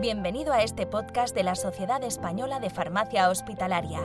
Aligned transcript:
Bienvenido 0.00 0.54
a 0.54 0.62
este 0.62 0.86
podcast 0.86 1.34
de 1.34 1.42
la 1.42 1.54
Sociedad 1.54 2.02
Española 2.04 2.58
de 2.58 2.70
Farmacia 2.70 3.28
Hospitalaria. 3.28 4.00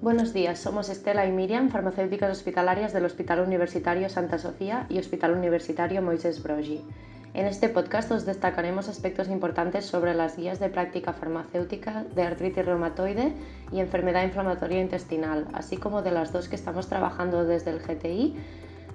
Buenos 0.00 0.32
días, 0.32 0.60
somos 0.60 0.88
Estela 0.88 1.26
y 1.26 1.32
Miriam, 1.32 1.70
farmacéuticas 1.70 2.30
hospitalarias 2.30 2.92
del 2.92 3.06
Hospital 3.06 3.40
Universitario 3.40 4.08
Santa 4.08 4.38
Sofía 4.38 4.86
y 4.88 5.00
Hospital 5.00 5.32
Universitario 5.32 6.02
Moisés 6.02 6.40
Broggi. 6.40 6.84
En 7.32 7.46
este 7.46 7.68
podcast 7.68 8.10
os 8.10 8.26
destacaremos 8.26 8.88
aspectos 8.88 9.28
importantes 9.28 9.86
sobre 9.86 10.14
las 10.14 10.36
guías 10.36 10.58
de 10.58 10.68
práctica 10.68 11.12
farmacéutica 11.12 12.04
de 12.16 12.24
artritis 12.24 12.66
reumatoide 12.66 13.32
y 13.70 13.78
enfermedad 13.78 14.24
inflamatoria 14.24 14.80
intestinal, 14.80 15.46
así 15.52 15.76
como 15.76 16.02
de 16.02 16.10
las 16.10 16.32
dos 16.32 16.48
que 16.48 16.56
estamos 16.56 16.88
trabajando 16.88 17.44
desde 17.44 17.70
el 17.70 17.78
GTI, 17.78 18.34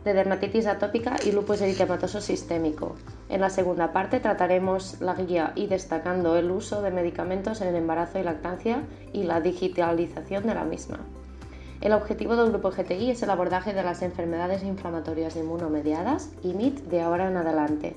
de 0.04 0.14
dermatitis 0.14 0.68
atópica 0.68 1.16
y 1.26 1.32
lupus 1.32 1.62
eritematoso 1.62 2.20
sistémico. 2.20 2.98
En 3.30 3.40
la 3.40 3.50
segunda 3.50 3.94
parte 3.94 4.20
trataremos 4.20 5.00
la 5.00 5.16
guía 5.16 5.54
y 5.56 5.68
destacando 5.68 6.36
el 6.36 6.52
uso 6.52 6.82
de 6.82 6.92
medicamentos 6.92 7.62
en 7.62 7.70
el 7.70 7.76
embarazo 7.76 8.20
y 8.20 8.24
lactancia 8.24 8.84
y 9.14 9.24
la 9.24 9.40
digitalización 9.40 10.46
de 10.46 10.56
la 10.56 10.66
misma. 10.66 11.00
El 11.80 11.94
objetivo 11.94 12.36
del 12.36 12.50
grupo 12.50 12.72
GTI 12.72 13.12
es 13.12 13.24
el 13.24 13.30
abordaje 13.30 13.74
de 13.74 13.84
las 13.84 14.02
enfermedades 14.02 14.64
inflamatorias 14.64 15.38
inmunomediadas, 15.38 16.32
IMIT, 16.44 16.82
de 16.86 17.02
ahora 17.02 17.30
en 17.30 17.38
adelante. 17.38 17.96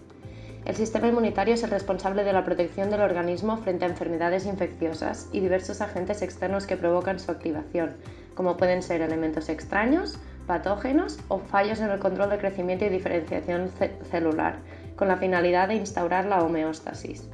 El 0.65 0.77
sistema 0.77 1.09
inmunitario 1.09 1.55
es 1.55 1.63
el 1.63 1.71
responsable 1.71 2.25
de 2.25 2.33
la 2.33 2.45
protección 2.45 2.91
del 2.91 3.01
organismo 3.01 3.57
frente 3.59 3.85
a 3.85 3.89
enfermedades 3.89 4.45
infecciosas 4.45 5.29
y 5.33 5.41
diversos 5.41 5.81
agentes 5.81 6.23
externos 6.23 6.67
que 6.67 6.77
provocan 6.77 7.19
su 7.19 7.31
activación, 7.31 7.97
como 8.35 8.57
pueden 8.57 8.83
ser 8.83 9.01
elementos 9.01 9.49
extraños, 9.49 10.19
patógenos 10.47 11.19
o 11.29 11.39
fallos 11.39 11.81
en 11.81 11.91
el 11.91 11.99
control 11.99 12.31
de 12.31 12.39
crecimiento 12.39 12.85
y 12.85 12.89
diferenciación 12.89 13.71
celular, 14.11 14.57
con 14.97 15.09
la 15.09 15.17
finalidad 15.17 15.69
de 15.69 15.77
instaurar 15.77 16.27
la 16.27 16.43
homeostasis. 16.43 17.29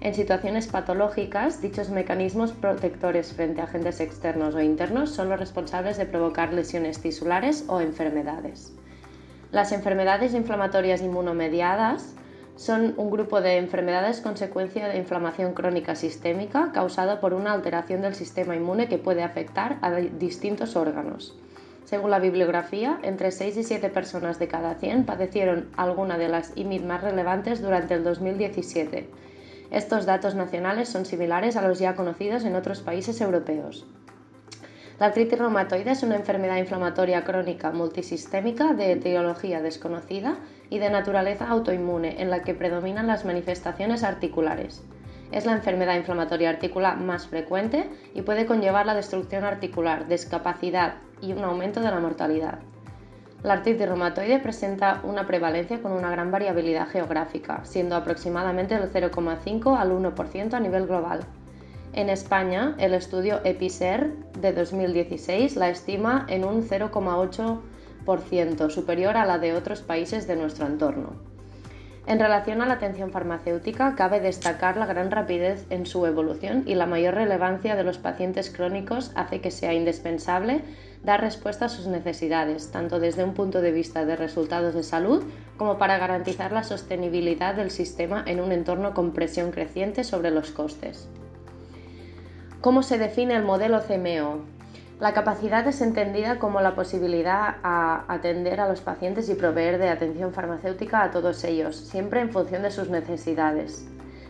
En 0.00 0.14
situaciones 0.14 0.68
patológicas, 0.68 1.60
dichos 1.60 1.90
mecanismos 1.90 2.52
protectores 2.52 3.32
frente 3.32 3.60
a 3.60 3.64
agentes 3.64 3.98
externos 3.98 4.54
o 4.54 4.60
internos 4.60 5.10
son 5.10 5.28
los 5.28 5.40
responsables 5.40 5.96
de 5.96 6.06
provocar 6.06 6.52
lesiones 6.52 7.00
tisulares 7.00 7.64
o 7.66 7.80
enfermedades. 7.80 8.72
Las 9.50 9.72
enfermedades 9.72 10.34
inflamatorias 10.34 11.02
inmunomediadas 11.02 12.14
son 12.58 12.94
un 12.96 13.08
grupo 13.08 13.40
de 13.40 13.56
enfermedades 13.56 14.20
consecuencia 14.20 14.88
de 14.88 14.98
inflamación 14.98 15.54
crónica 15.54 15.94
sistémica 15.94 16.72
causada 16.72 17.20
por 17.20 17.32
una 17.32 17.52
alteración 17.52 18.02
del 18.02 18.16
sistema 18.16 18.56
inmune 18.56 18.88
que 18.88 18.98
puede 18.98 19.22
afectar 19.22 19.78
a 19.80 19.92
distintos 19.92 20.74
órganos. 20.74 21.38
Según 21.84 22.10
la 22.10 22.18
bibliografía, 22.18 22.98
entre 23.04 23.30
6 23.30 23.58
y 23.58 23.62
7 23.62 23.90
personas 23.90 24.40
de 24.40 24.48
cada 24.48 24.74
100 24.74 25.06
padecieron 25.06 25.68
alguna 25.76 26.18
de 26.18 26.28
las 26.28 26.50
IMID 26.56 26.82
más 26.82 27.00
relevantes 27.00 27.62
durante 27.62 27.94
el 27.94 28.02
2017. 28.02 29.08
Estos 29.70 30.04
datos 30.04 30.34
nacionales 30.34 30.88
son 30.88 31.06
similares 31.06 31.56
a 31.56 31.66
los 31.66 31.78
ya 31.78 31.94
conocidos 31.94 32.44
en 32.44 32.56
otros 32.56 32.80
países 32.80 33.20
europeos. 33.20 33.86
La 34.98 35.06
artritis 35.06 35.38
reumatoide 35.38 35.92
es 35.92 36.02
una 36.02 36.16
enfermedad 36.16 36.56
inflamatoria 36.56 37.22
crónica 37.22 37.70
multisistémica 37.70 38.72
de 38.74 38.90
etiología 38.90 39.62
desconocida 39.62 40.38
y 40.70 40.80
de 40.80 40.90
naturaleza 40.90 41.46
autoinmune 41.46 42.20
en 42.20 42.30
la 42.30 42.42
que 42.42 42.52
predominan 42.52 43.06
las 43.06 43.24
manifestaciones 43.24 44.02
articulares. 44.02 44.82
Es 45.30 45.46
la 45.46 45.52
enfermedad 45.52 45.94
inflamatoria 45.94 46.50
articular 46.50 46.98
más 46.98 47.28
frecuente 47.28 47.88
y 48.12 48.22
puede 48.22 48.44
conllevar 48.44 48.86
la 48.86 48.94
destrucción 48.94 49.44
articular, 49.44 50.08
discapacidad 50.08 50.94
y 51.20 51.32
un 51.32 51.44
aumento 51.44 51.80
de 51.80 51.90
la 51.92 52.00
mortalidad. 52.00 52.58
La 53.44 53.52
artritis 53.52 53.86
reumatoide 53.86 54.40
presenta 54.40 55.00
una 55.04 55.28
prevalencia 55.28 55.80
con 55.80 55.92
una 55.92 56.10
gran 56.10 56.32
variabilidad 56.32 56.88
geográfica, 56.88 57.60
siendo 57.62 57.94
aproximadamente 57.94 58.76
del 58.76 58.90
0,5 58.90 59.78
al 59.78 59.92
1% 59.92 60.54
a 60.54 60.60
nivel 60.60 60.88
global. 60.88 61.20
En 61.92 62.10
España, 62.10 62.74
el 62.78 62.94
estudio 62.94 63.40
EPISER 63.44 64.12
de 64.40 64.52
2016 64.52 65.54
la 65.56 65.70
estima 65.70 66.26
en 66.28 66.44
un 66.44 66.68
0,8%, 66.68 68.70
superior 68.70 69.16
a 69.16 69.24
la 69.24 69.38
de 69.38 69.54
otros 69.54 69.80
países 69.80 70.26
de 70.26 70.36
nuestro 70.36 70.66
entorno. 70.66 71.14
En 72.06 72.20
relación 72.20 72.60
a 72.62 72.66
la 72.66 72.74
atención 72.74 73.10
farmacéutica, 73.10 73.94
cabe 73.94 74.20
destacar 74.20 74.76
la 74.78 74.86
gran 74.86 75.10
rapidez 75.10 75.66
en 75.68 75.84
su 75.84 76.06
evolución 76.06 76.62
y 76.66 76.74
la 76.74 76.86
mayor 76.86 77.12
relevancia 77.14 77.76
de 77.76 77.84
los 77.84 77.98
pacientes 77.98 78.48
crónicos 78.48 79.12
hace 79.14 79.42
que 79.42 79.50
sea 79.50 79.74
indispensable 79.74 80.62
dar 81.04 81.20
respuesta 81.20 81.66
a 81.66 81.68
sus 81.68 81.86
necesidades, 81.86 82.70
tanto 82.70 82.98
desde 82.98 83.24
un 83.24 83.34
punto 83.34 83.60
de 83.60 83.72
vista 83.72 84.06
de 84.06 84.16
resultados 84.16 84.74
de 84.74 84.84
salud 84.84 85.22
como 85.58 85.76
para 85.76 85.98
garantizar 85.98 86.50
la 86.50 86.64
sostenibilidad 86.64 87.54
del 87.54 87.70
sistema 87.70 88.24
en 88.26 88.40
un 88.40 88.52
entorno 88.52 88.94
con 88.94 89.12
presión 89.12 89.50
creciente 89.50 90.02
sobre 90.02 90.30
los 90.30 90.50
costes. 90.50 91.10
¿Cómo 92.60 92.82
se 92.82 92.98
define 92.98 93.36
el 93.36 93.44
modelo 93.44 93.80
CMO? 93.80 94.40
La 94.98 95.14
capacidad 95.14 95.64
es 95.68 95.80
entendida 95.80 96.40
como 96.40 96.60
la 96.60 96.74
posibilidad 96.74 97.54
a 97.62 98.04
atender 98.12 98.60
a 98.60 98.68
los 98.68 98.80
pacientes 98.80 99.28
y 99.28 99.36
proveer 99.36 99.78
de 99.78 99.88
atención 99.88 100.32
farmacéutica 100.32 101.04
a 101.04 101.12
todos 101.12 101.44
ellos, 101.44 101.76
siempre 101.76 102.20
en 102.20 102.32
función 102.32 102.62
de 102.62 102.72
sus 102.72 102.90
necesidades. 102.90 103.86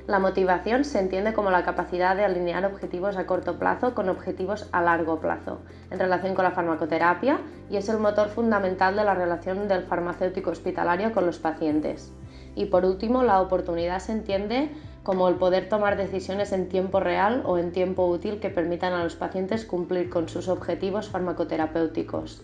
La 0.06 0.19
motivación 0.19 0.84
se 0.84 0.99
entiende 0.99 1.33
como 1.33 1.50
la 1.50 1.65
capacidad 1.65 2.17
de 2.17 2.27
alinear 2.27 2.67
objetivos 2.67 3.17
a 3.17 3.25
corto 3.25 3.59
plazo 3.59 3.94
con 3.94 4.11
objetivos 4.11 4.69
a 4.72 4.83
largo 4.83 5.21
plazo, 5.21 5.61
en 5.91 5.99
relación 5.99 6.34
con 6.34 6.44
la 6.44 6.50
farmacoterapia, 6.50 7.38
y 7.71 7.78
es 7.78 7.88
el 7.88 7.99
motor 7.99 8.28
fundamental 8.28 8.94
de 8.94 9.05
la 9.05 9.15
relación 9.15 9.69
del 9.69 9.84
farmacéutico 9.84 10.50
hospitalario 10.50 11.12
con 11.12 11.25
los 11.25 11.38
pacientes. 11.38 12.12
Y 12.58 12.66
por 12.66 12.84
último, 12.84 13.22
la 13.22 13.41
oportunidad 13.41 14.00
se 14.00 14.10
entiende 14.10 14.69
como 15.04 15.28
el 15.28 15.36
poder 15.36 15.69
tomar 15.69 15.96
decisiones 15.96 16.50
en 16.50 16.69
tiempo 16.69 16.98
real 16.98 17.44
o 17.46 17.56
en 17.56 17.70
tiempo 17.70 18.04
útil 18.04 18.41
que 18.41 18.50
permitan 18.50 18.92
a 18.94 19.04
los 19.04 19.14
pacientes 19.14 19.64
cumplir 19.64 20.10
con 20.10 20.28
sus 20.28 20.48
objetivos 20.48 21.08
farmacoterapéuticos. 21.08 22.42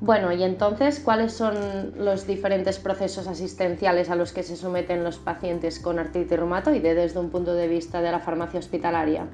Bueno, 0.00 0.30
y 0.30 0.44
entonces, 0.44 1.00
¿cuáles 1.00 1.32
son 1.32 1.94
los 1.96 2.28
diferentes 2.28 2.78
procesos 2.78 3.26
asistenciales 3.26 4.10
a 4.10 4.14
los 4.14 4.32
que 4.32 4.44
se 4.44 4.54
someten 4.54 5.02
los 5.02 5.18
pacientes 5.18 5.80
con 5.80 5.98
artritis 5.98 6.38
reumatoide 6.38 6.94
desde 6.94 7.18
un 7.18 7.30
punto 7.30 7.54
de 7.54 7.66
vista 7.66 8.00
de 8.00 8.12
la 8.12 8.20
farmacia 8.20 8.60
hospitalaria? 8.60 9.26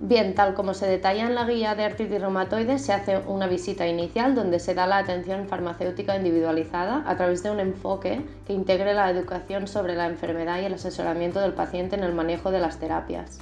Bien, 0.00 0.36
tal 0.36 0.54
como 0.54 0.74
se 0.74 0.86
detalla 0.86 1.26
en 1.26 1.34
la 1.34 1.44
guía 1.44 1.74
de 1.74 1.82
artritis 1.84 2.20
reumatoide, 2.20 2.78
se 2.78 2.92
hace 2.92 3.18
una 3.26 3.48
visita 3.48 3.84
inicial 3.88 4.36
donde 4.36 4.60
se 4.60 4.72
da 4.72 4.86
la 4.86 4.98
atención 4.98 5.48
farmacéutica 5.48 6.16
individualizada 6.16 7.02
a 7.04 7.16
través 7.16 7.42
de 7.42 7.50
un 7.50 7.58
enfoque 7.58 8.24
que 8.46 8.52
integre 8.52 8.94
la 8.94 9.10
educación 9.10 9.66
sobre 9.66 9.96
la 9.96 10.06
enfermedad 10.06 10.60
y 10.60 10.66
el 10.66 10.74
asesoramiento 10.74 11.40
del 11.40 11.52
paciente 11.52 11.96
en 11.96 12.04
el 12.04 12.14
manejo 12.14 12.52
de 12.52 12.60
las 12.60 12.78
terapias. 12.78 13.40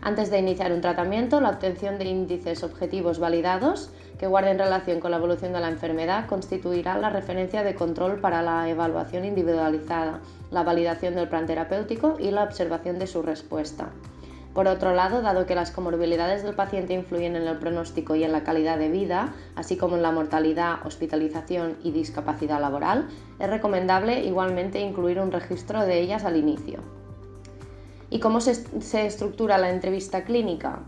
Antes 0.00 0.28
de 0.32 0.40
iniciar 0.40 0.72
un 0.72 0.80
tratamiento, 0.80 1.40
la 1.40 1.50
obtención 1.50 1.96
de 1.98 2.06
índices 2.06 2.64
objetivos 2.64 3.20
validados 3.20 3.90
que 4.18 4.26
guarden 4.26 4.58
relación 4.58 4.98
con 4.98 5.12
la 5.12 5.18
evolución 5.18 5.52
de 5.52 5.60
la 5.60 5.68
enfermedad 5.68 6.26
constituirá 6.26 6.98
la 6.98 7.10
referencia 7.10 7.62
de 7.62 7.76
control 7.76 8.18
para 8.18 8.42
la 8.42 8.68
evaluación 8.68 9.24
individualizada, 9.24 10.18
la 10.50 10.64
validación 10.64 11.14
del 11.14 11.28
plan 11.28 11.46
terapéutico 11.46 12.16
y 12.18 12.32
la 12.32 12.42
observación 12.42 12.98
de 12.98 13.06
su 13.06 13.22
respuesta. 13.22 13.90
Por 14.54 14.68
otro 14.68 14.94
lado, 14.94 15.22
dado 15.22 15.46
que 15.46 15.54
las 15.54 15.70
comorbilidades 15.70 16.42
del 16.42 16.54
paciente 16.54 16.92
influyen 16.92 17.36
en 17.36 17.46
el 17.46 17.58
pronóstico 17.58 18.14
y 18.14 18.24
en 18.24 18.32
la 18.32 18.44
calidad 18.44 18.78
de 18.78 18.90
vida, 18.90 19.32
así 19.56 19.76
como 19.76 19.96
en 19.96 20.02
la 20.02 20.12
mortalidad, 20.12 20.84
hospitalización 20.84 21.76
y 21.82 21.90
discapacidad 21.90 22.60
laboral, 22.60 23.08
es 23.38 23.48
recomendable 23.48 24.24
igualmente 24.24 24.80
incluir 24.80 25.20
un 25.20 25.32
registro 25.32 25.84
de 25.86 26.00
ellas 26.00 26.24
al 26.24 26.36
inicio. 26.36 26.80
¿Y 28.10 28.20
cómo 28.20 28.42
se, 28.42 29.06
estructura 29.06 29.56
la 29.56 29.70
entrevista 29.70 30.24
clínica? 30.24 30.80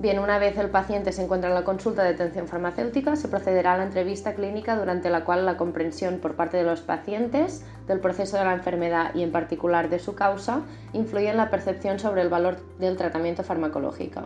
Bien, 0.00 0.20
una 0.20 0.38
vez 0.38 0.56
el 0.58 0.70
paciente 0.70 1.10
se 1.10 1.24
encuentra 1.24 1.48
en 1.50 1.56
la 1.56 1.64
consulta 1.64 2.04
de 2.04 2.10
atención 2.10 2.46
farmacéutica, 2.46 3.16
se 3.16 3.26
procederá 3.26 3.72
a 3.72 3.78
la 3.78 3.82
entrevista 3.82 4.34
clínica 4.34 4.76
durante 4.76 5.10
la 5.10 5.24
cual 5.24 5.44
la 5.44 5.56
comprensión 5.56 6.18
por 6.20 6.36
parte 6.36 6.56
de 6.56 6.62
los 6.62 6.82
pacientes 6.82 7.64
del 7.88 7.98
proceso 7.98 8.38
de 8.38 8.44
la 8.44 8.54
enfermedad 8.54 9.12
y 9.16 9.24
en 9.24 9.32
particular 9.32 9.88
de 9.90 9.98
su 9.98 10.14
causa 10.14 10.62
influye 10.92 11.30
en 11.30 11.36
la 11.36 11.50
percepción 11.50 11.98
sobre 11.98 12.22
el 12.22 12.28
valor 12.28 12.58
del 12.78 12.96
tratamiento 12.96 13.42
farmacológico. 13.42 14.20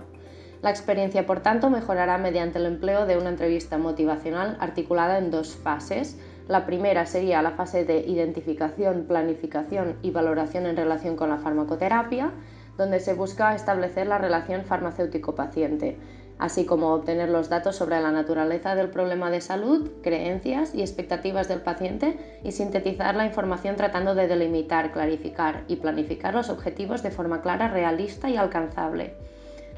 La 0.61 0.69
experiencia, 0.69 1.25
por 1.25 1.41
tanto, 1.41 1.71
mejorará 1.71 2.19
mediante 2.19 2.59
el 2.59 2.67
empleo 2.67 3.07
de 3.07 3.17
una 3.17 3.31
entrevista 3.31 3.79
motivacional 3.79 4.59
articulada 4.61 5.17
en 5.17 5.31
dos 5.31 5.57
fases. 5.57 6.19
La 6.49 6.67
primera 6.67 7.07
sería 7.07 7.41
la 7.41 7.53
fase 7.53 7.87
de 7.87 8.01
identificación, 8.01 9.07
planificación 9.09 9.97
y 10.03 10.11
valoración 10.11 10.67
en 10.67 10.77
relación 10.77 11.17
con 11.17 11.31
la 11.31 11.39
farmacoterapia 11.39 12.31
donde 12.77 13.01
se 13.01 13.15
busca 13.15 13.55
establecer 13.55 14.07
la 14.07 14.19
relación 14.19 14.65
farmacéutico-paciente, 14.65 15.99
así 16.39 16.65
como 16.65 16.93
obtener 16.93 17.29
los 17.29 17.49
datos 17.49 17.77
sobre 17.77 18.01
la 18.01 18.11
naturaleza 18.11 18.75
del 18.75 18.91
problema 18.91 19.31
de 19.31 19.41
salud, 19.41 19.91
creencias 20.03 20.75
y 20.75 20.81
expectativas 20.81 21.49
del 21.49 21.61
paciente 21.61 22.19
y 22.43 22.53
sintetizar 22.53 23.15
la 23.15 23.27
información 23.27 23.77
tratando 23.77 24.15
de 24.15 24.27
delimitar, 24.27 24.93
clarificar 24.93 25.65
y 25.69 25.77
planificar 25.77 26.35
los 26.35 26.51
objetivos 26.51 27.03
de 27.03 27.11
forma 27.11 27.43
clara, 27.43 27.69
realista 27.69 28.29
y 28.29 28.37
alcanzable. 28.37 29.15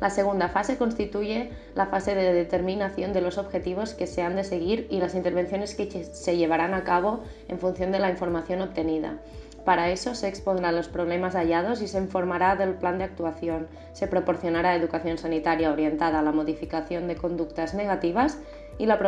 La 0.00 0.11
segunda 0.11 0.49
fase 0.49 0.76
constituye 0.76 1.50
la 1.75 1.87
fase 1.87 2.14
de 2.14 2.32
determinación 2.32 3.12
de 3.12 3.20
los 3.20 3.38
objetivos 3.38 3.94
que 3.94 4.06
se 4.06 4.23
han 4.23 4.37
de 4.37 4.44
seguir 4.44 4.87
y 4.90 4.99
las 4.99 5.14
intervenciones 5.14 5.75
que 5.75 6.05
se 6.05 6.37
llevarán 6.37 6.75
a 6.75 6.85
cabo 6.85 7.20
en 7.49 7.58
función 7.58 7.93
de 7.93 8.00
la 8.00 8.11
información 8.11 8.61
obtenida. 8.61 9.19
Para 9.64 9.90
eso 9.90 10.14
se 10.14 10.28
expondrán 10.28 10.76
los 10.76 10.88
problemas 10.88 11.34
hallados 11.34 11.81
y 11.81 11.88
se 11.88 11.99
informará 11.99 12.55
del 12.55 12.75
plan 12.75 12.99
de 12.99 13.05
actuación. 13.05 13.69
Se 13.93 14.06
proporcionará 14.06 14.76
educación 14.76 15.16
sanitaria 15.16 15.72
orientada 15.72 16.19
a 16.19 16.22
la 16.22 16.32
modificación 16.32 17.08
de 17.08 17.16
conductas 17.16 17.72
negativas 17.72 18.38
y 18.78 18.84
la 18.84 18.99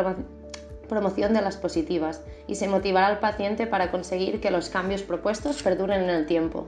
promoción 0.89 1.33
de 1.33 1.41
las 1.41 1.57
positivas 1.57 2.23
y 2.47 2.55
se 2.55 2.67
motivará 2.67 3.07
al 3.07 3.19
paciente 3.19 3.67
para 3.67 3.91
conseguir 3.91 4.41
que 4.41 4.49
los 4.49 4.69
cambios 4.69 5.03
propuestos 5.03 5.61
perduren 5.61 6.01
en 6.01 6.09
el 6.09 6.25
tiempo. 6.25 6.67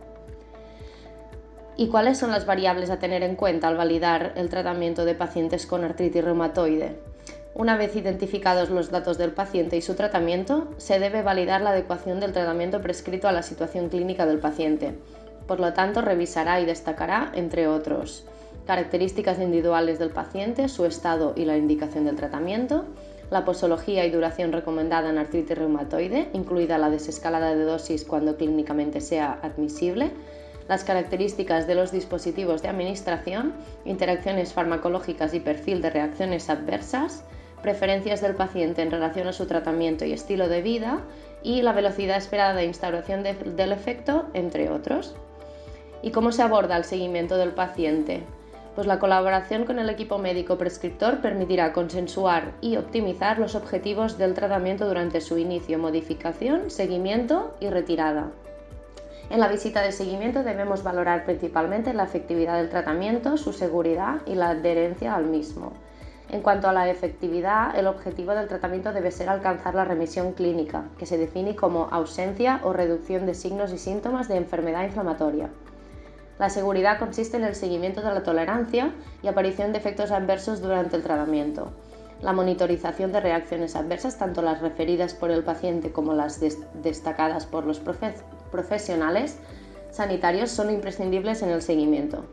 ¿Y 1.76 1.88
cuáles 1.88 2.18
son 2.18 2.30
las 2.30 2.46
variables 2.46 2.90
a 2.90 3.00
tener 3.00 3.24
en 3.24 3.36
cuenta 3.36 3.70
al 3.70 3.78
validar 3.78 4.34
el 4.36 4.50
tratamiento 4.50 5.06
de 5.06 5.16
pacientes 5.16 5.66
con 5.66 5.84
artritis 5.84 6.24
reumatoide? 6.24 7.09
Una 7.56 7.78
vez 7.78 7.96
identificados 7.96 8.70
los 8.70 8.92
datos 8.92 9.18
del 9.18 9.32
paciente 9.32 9.76
y 9.76 9.82
su 9.82 9.96
tratamiento, 9.96 10.68
se 10.78 11.00
debe 11.00 11.24
validar 11.24 11.62
la 11.62 11.72
adecuación 11.72 12.20
del 12.20 12.32
tratamiento 12.32 12.80
prescrito 12.82 13.28
a 13.28 13.32
la 13.32 13.44
situación 13.44 13.90
clínica 13.90 14.26
del 14.26 14.40
paciente. 14.40 14.94
Por 15.48 15.60
lo 15.60 15.74
tanto, 15.74 16.02
revisará 16.02 16.62
y 16.62 16.66
destacará, 16.66 17.32
entre 17.34 17.68
otros, 17.68 18.24
características 18.68 19.40
individuales 19.40 19.98
del 19.98 20.12
paciente, 20.12 20.70
su 20.70 20.86
estado 20.86 21.34
y 21.36 21.46
la 21.46 21.58
indicación 21.58 22.06
del 22.06 22.16
tratamiento, 22.16 22.86
la 23.32 23.46
posología 23.46 24.06
y 24.06 24.12
duración 24.12 24.52
recomendada 24.52 25.10
en 25.10 25.18
artritis 25.18 25.58
reumatoide, 25.58 26.30
incluida 26.34 26.78
la 26.78 26.90
desescalada 26.90 27.56
de 27.56 27.64
dosis 27.64 28.06
cuando 28.06 28.38
clínicamente 28.38 29.02
sea 29.02 29.40
admisible, 29.42 30.12
las 30.68 30.84
características 30.84 31.66
de 31.66 31.74
los 31.76 31.92
dispositivos 31.92 32.62
de 32.62 32.70
administración, 32.70 33.54
interacciones 33.86 34.54
farmacológicas 34.54 35.34
y 35.34 35.40
perfil 35.40 35.82
de 35.82 35.90
reacciones 35.90 36.50
adversas, 36.50 37.24
preferencias 37.62 38.22
del 38.22 38.36
paciente 38.36 38.82
en 38.82 38.92
relación 38.92 39.28
a 39.28 39.34
su 39.34 39.46
tratamiento 39.46 40.06
y 40.06 40.14
estilo 40.14 40.48
de 40.48 40.62
vida 40.62 41.02
y 41.44 41.62
la 41.62 41.74
velocidad 41.74 42.18
esperada 42.18 42.54
de 42.54 42.66
instauración 42.66 43.24
del 43.24 43.72
efecto, 43.72 44.26
entre 44.34 44.70
otros. 44.70 45.16
¿Y 46.02 46.12
cómo 46.12 46.32
se 46.32 46.42
aborda 46.42 46.78
el 46.78 46.86
seguimiento 46.86 47.38
del 47.38 47.52
paciente? 47.52 48.24
Pues 48.76 48.88
la 48.88 49.00
colaboración 49.00 49.66
con 49.66 49.80
el 49.80 49.90
equipo 49.90 50.18
médico 50.18 50.58
prescriptor 50.58 51.20
permitirá 51.20 51.74
consensuar 51.74 52.54
y 52.62 52.78
optimizar 52.78 53.40
los 53.40 53.56
objetivos 53.56 54.18
del 54.18 54.34
tratamiento 54.34 54.88
durante 54.88 55.20
su 55.20 55.38
inicio, 55.38 55.80
modificación, 55.80 56.70
seguimiento 56.70 57.56
y 57.60 57.70
retirada. 57.70 58.32
En 59.30 59.40
la 59.40 59.48
visita 59.48 59.82
de 59.82 59.92
seguimiento 59.92 60.44
debemos 60.44 60.82
valorar 60.82 61.26
principalmente 61.26 61.94
la 61.94 62.06
efectividad 62.06 62.58
del 62.58 62.70
tratamiento, 62.70 63.38
su 63.38 63.54
seguridad 63.54 64.22
y 64.26 64.36
la 64.36 64.50
adherencia 64.50 65.14
al 65.14 65.26
mismo. 65.26 65.74
En 66.30 66.42
cuanto 66.42 66.70
a 66.70 66.74
la 66.74 66.90
efectividad, 66.90 67.76
el 67.78 67.88
objetivo 67.88 68.34
del 68.34 68.48
tratamiento 68.48 68.94
debe 68.94 69.12
ser 69.12 69.30
alcanzar 69.30 69.76
la 69.76 69.86
remisión 69.86 70.34
clínica, 70.34 70.86
que 70.98 71.06
se 71.06 71.18
define 71.18 71.56
como 71.56 71.88
ausencia 71.92 72.62
o 72.64 72.72
reducción 72.72 73.26
de 73.26 73.34
signos 73.34 73.74
y 73.74 73.78
síntomas 73.78 74.28
de 74.28 74.38
enfermedad 74.38 74.84
inflamatoria. 74.84 75.50
La 76.38 76.50
seguridad 76.50 77.00
consiste 77.00 77.38
en 77.38 77.44
el 77.44 77.56
seguimiento 77.56 78.02
de 78.02 78.14
la 78.14 78.24
tolerancia 78.24 78.94
y 79.22 79.28
aparición 79.28 79.72
de 79.72 79.80
efectos 79.80 80.12
adversos 80.12 80.62
durante 80.62 80.96
el 80.96 81.04
tratamiento 81.04 81.72
la 82.22 82.34
monitorización 82.34 83.12
de 83.12 83.22
reacciones 83.22 83.76
adversas, 83.76 84.18
tanto 84.18 84.42
las 84.42 84.62
referidas 84.62 85.14
por 85.14 85.32
el 85.32 85.44
paciente 85.44 85.92
como 85.92 86.14
las 86.14 86.42
destacadas 86.74 87.46
por 87.46 87.66
los 87.66 87.82
profesionales 88.52 89.38
sanitarios, 89.92 90.52
son 90.52 90.70
imprescindibles 90.70 91.42
en 91.42 91.50
el 91.50 91.62
seguimiento. 91.62 92.26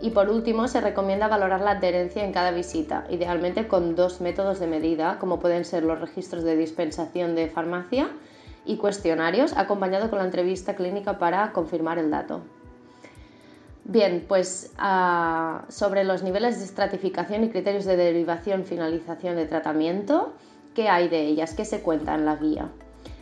Y 0.00 0.10
por 0.10 0.28
último, 0.28 0.68
se 0.68 0.80
recomienda 0.80 1.26
valorar 1.26 1.60
la 1.62 1.72
adherencia 1.72 2.22
en 2.24 2.32
cada 2.32 2.50
visita, 2.50 3.06
idealmente 3.08 3.66
con 3.66 3.96
dos 3.96 4.20
métodos 4.20 4.60
de 4.60 4.66
medida, 4.66 5.18
como 5.18 5.40
pueden 5.40 5.64
ser 5.64 5.84
los 5.84 6.00
registros 6.00 6.44
de 6.44 6.56
dispensación 6.56 7.34
de 7.34 7.48
farmacia 7.48 8.10
y 8.66 8.76
cuestionarios, 8.76 9.56
acompañado 9.56 10.10
con 10.10 10.18
la 10.18 10.26
entrevista 10.26 10.74
clínica 10.74 11.18
para 11.18 11.52
confirmar 11.52 11.98
el 11.98 12.10
dato. 12.10 12.42
Bien, 13.84 14.24
pues 14.26 14.72
ah, 14.78 15.64
sobre 15.68 16.04
los 16.04 16.22
niveles 16.22 16.58
de 16.58 16.64
estratificación 16.64 17.44
y 17.44 17.50
criterios 17.50 17.84
de 17.84 17.96
derivación 17.96 18.64
finalización 18.64 19.36
de 19.36 19.46
tratamiento, 19.46 20.34
¿qué 20.74 20.88
hay 20.88 21.08
de 21.08 21.22
ellas? 21.22 21.54
¿Qué 21.54 21.64
se 21.64 21.80
cuenta 21.80 22.16
en 22.16 22.26
la 22.26 22.36
guía? 22.36 22.68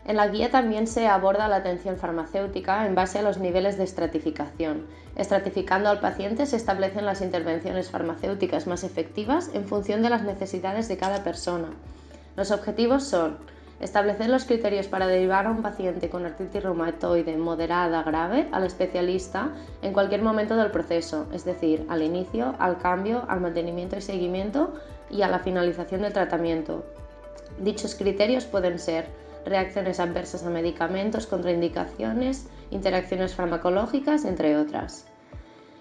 En 0.05 0.17
la 0.17 0.29
guía 0.29 0.51
también 0.51 0.87
se 0.87 1.07
aborda 1.07 1.49
la 1.49 1.57
atención 1.57 1.97
farmacéutica 1.97 2.87
en 2.87 2.95
base 2.95 3.19
a 3.19 3.23
los 3.23 3.39
niveles 3.39 3.79
de 3.79 3.85
estratificación. 3.85 4.87
Estratificando 5.17 5.89
al 5.89 6.01
paciente 6.01 6.47
se 6.47 6.57
establecen 6.57 7.07
las 7.07 7.23
intervenciones 7.23 7.91
farmacéuticas 7.91 8.67
más 8.67 8.85
efectivas 8.85 9.51
en 9.55 9.65
función 9.65 10.03
de 10.03 10.11
las 10.11 10.23
necesidades 10.23 10.89
de 10.89 10.99
cada 10.99 11.25
persona. 11.25 11.69
Los 12.37 12.51
objetivos 12.51 13.05
son 13.05 13.39
Establecer 13.81 14.31
los 14.31 14.45
criterios 14.45 14.87
para 14.87 15.09
derivar 15.09 15.47
a 15.47 15.51
un 15.51 15.61
paciente 15.61 16.09
con 16.09 16.25
artritis 16.25 16.63
reumatoide 16.63 17.37
moderada 17.37 18.03
grave 18.05 18.49
al 18.53 18.65
especialista 18.65 19.51
en 19.83 19.93
cualquier 19.93 20.23
momento 20.23 20.57
del 20.57 20.71
proceso, 20.71 21.27
es 21.33 21.45
decir, 21.45 21.85
al 21.89 22.03
inicio, 22.03 22.55
al 22.59 22.79
cambio, 22.79 23.25
al 23.29 23.41
mantenimiento 23.41 23.97
y 23.97 24.01
seguimiento 24.01 24.75
y 25.11 25.23
a 25.23 25.29
la 25.29 25.41
finalización 25.41 26.03
del 26.03 26.13
tratamiento. 26.13 26.85
Dichos 27.59 27.95
criterios 27.97 28.45
pueden 28.45 28.79
ser 28.79 29.09
reacciones 29.45 30.01
adversas 30.01 30.45
a 30.45 30.51
medicamentos, 30.51 31.27
contraindicaciones, 31.27 32.49
interacciones 32.71 33.35
farmacológicas, 33.35 34.25
entre 34.25 34.57
otras. 34.57 35.07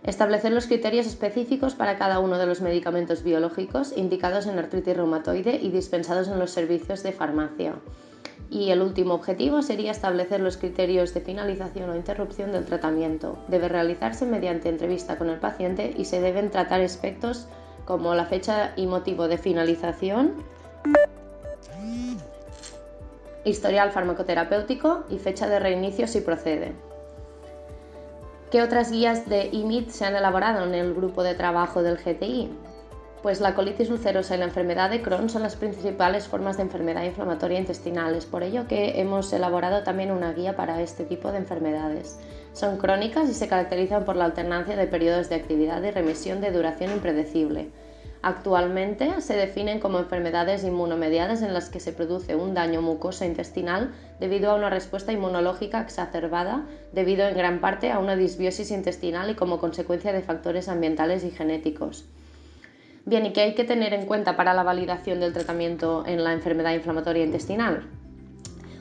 Establecer 0.04 0.51
los 0.51 0.68
criterios 0.68 1.07
específicos 1.07 1.75
para 1.75 1.98
cada 1.98 2.19
uno 2.19 2.38
de 2.38 2.45
los 2.45 2.60
medicamentos 2.60 3.24
biológicos 3.24 3.94
indicados 3.95 4.48
en 4.48 4.60
artritis 4.60 4.98
reumatoide 4.98 5.56
y 5.56 5.69
dispensados 5.69 6.27
en 6.27 6.39
los 6.39 6.51
servicios 6.51 7.04
de 7.04 7.13
farmacia. 7.13 7.75
Y 8.50 8.71
el 8.71 8.81
último 8.81 9.13
objetivo 9.13 9.62
sería 9.62 9.92
establecer 9.92 10.42
los 10.42 10.57
criterios 10.57 11.13
de 11.13 11.21
finalización 11.21 11.89
o 11.89 11.95
interrupción 11.95 12.51
del 12.51 12.66
tratamiento. 12.66 13.38
Debe 13.48 13.69
realizarse 13.69 14.25
mediante 14.25 14.68
entrevista 14.68 15.18
con 15.18 15.30
el 15.30 15.39
paciente 15.39 15.94
y 15.98 16.06
se 16.06 16.19
deben 16.19 16.51
tratar 16.51 16.81
aspectos 16.81 17.48
como 17.86 18.13
la 18.13 18.25
fecha 18.25 18.74
y 18.75 18.88
motivo 18.88 19.30
de 19.30 19.38
finalización, 19.38 20.33
historial 23.45 23.92
farmacoterapéutico 23.92 25.04
y 25.10 25.18
fecha 25.18 25.48
de 25.48 25.60
reinicio 25.60 26.07
si 26.07 26.22
procede. 26.22 26.74
¿Qué 28.51 28.62
otras 28.62 28.92
guías 28.92 29.28
de 29.28 29.50
IMIT 29.51 29.90
se 29.90 30.06
han 30.06 30.16
elaborado 30.16 30.63
en 30.63 30.75
el 30.75 30.94
grupo 30.94 31.24
de 31.24 31.34
trabajo 31.34 31.81
del 31.81 31.98
GTI? 31.98 32.51
Pues 33.24 33.42
la 33.42 33.56
colitis 33.56 33.90
ulcerosa 33.90 34.35
y 34.35 34.38
la 34.38 34.45
enfermedad 34.45 34.90
de 34.90 35.02
Crohn 35.02 35.30
son 35.30 35.44
las 35.44 35.56
principales 35.56 36.28
formas 36.28 36.57
de 36.57 36.64
enfermedad 36.64 37.04
inflamatoria 37.04 37.57
intestinal. 37.57 38.14
Es 38.16 38.26
por 38.26 38.44
ello 38.44 38.68
que 38.68 39.00
hemos 39.00 39.31
elaborado 39.33 39.81
también 39.83 40.12
una 40.12 40.33
guía 40.33 40.56
para 40.56 40.81
este 40.81 41.04
tipo 41.06 41.31
de 41.31 41.38
enfermedades. 41.38 42.19
Son 42.52 42.78
crónicas 42.78 43.30
y 43.30 43.33
se 43.33 43.47
caracterizan 43.47 44.06
por 44.06 44.18
la 44.18 44.26
alternancia 44.26 44.76
de 44.76 44.88
periodos 44.88 45.30
de 45.30 45.35
actividad 45.35 45.81
y 45.81 45.92
remisión 45.92 46.42
de 46.42 46.52
duración 46.52 46.92
impredecible. 46.92 47.71
Actualmente 48.23 49.19
se 49.19 49.35
definen 49.35 49.81
como 49.81 49.99
enfermedades 49.99 50.63
inmunomediadas 50.63 51.42
en 51.42 51.53
las 51.53 51.69
que 51.69 51.81
se 51.81 51.92
produce 51.92 52.37
un 52.37 52.53
daño 52.53 52.81
mucoso 52.81 53.25
intestinal 53.25 53.92
debido 54.21 54.49
a 54.49 54.56
una 54.56 54.69
respuesta 54.69 55.11
inmunológica 55.11 55.81
exacerbada 55.81 56.63
debido 56.94 57.27
en 57.27 57.35
gran 57.35 57.59
parte 57.59 57.92
a 57.92 57.99
una 57.99 58.15
disbiosis 58.15 58.71
intestinal 58.71 59.30
y 59.30 59.35
como 59.35 59.59
consecuencia 59.59 60.13
de 60.13 60.21
factores 60.21 60.69
ambientales 60.69 61.25
y 61.25 61.31
genéticos. 61.31 62.06
Bien, 63.03 63.25
¿y 63.25 63.33
qué 63.33 63.42
hay 63.42 63.56
que 63.56 63.65
tener 63.65 63.94
en 63.94 64.06
cuenta 64.06 64.37
para 64.37 64.53
la 64.53 64.63
validación 64.63 65.19
del 65.19 65.33
tratamiento 65.33 66.06
en 66.07 66.23
la 66.23 66.31
enfermedad 66.31 66.71
inflamatoria 66.71 67.25
intestinal? 67.25 67.89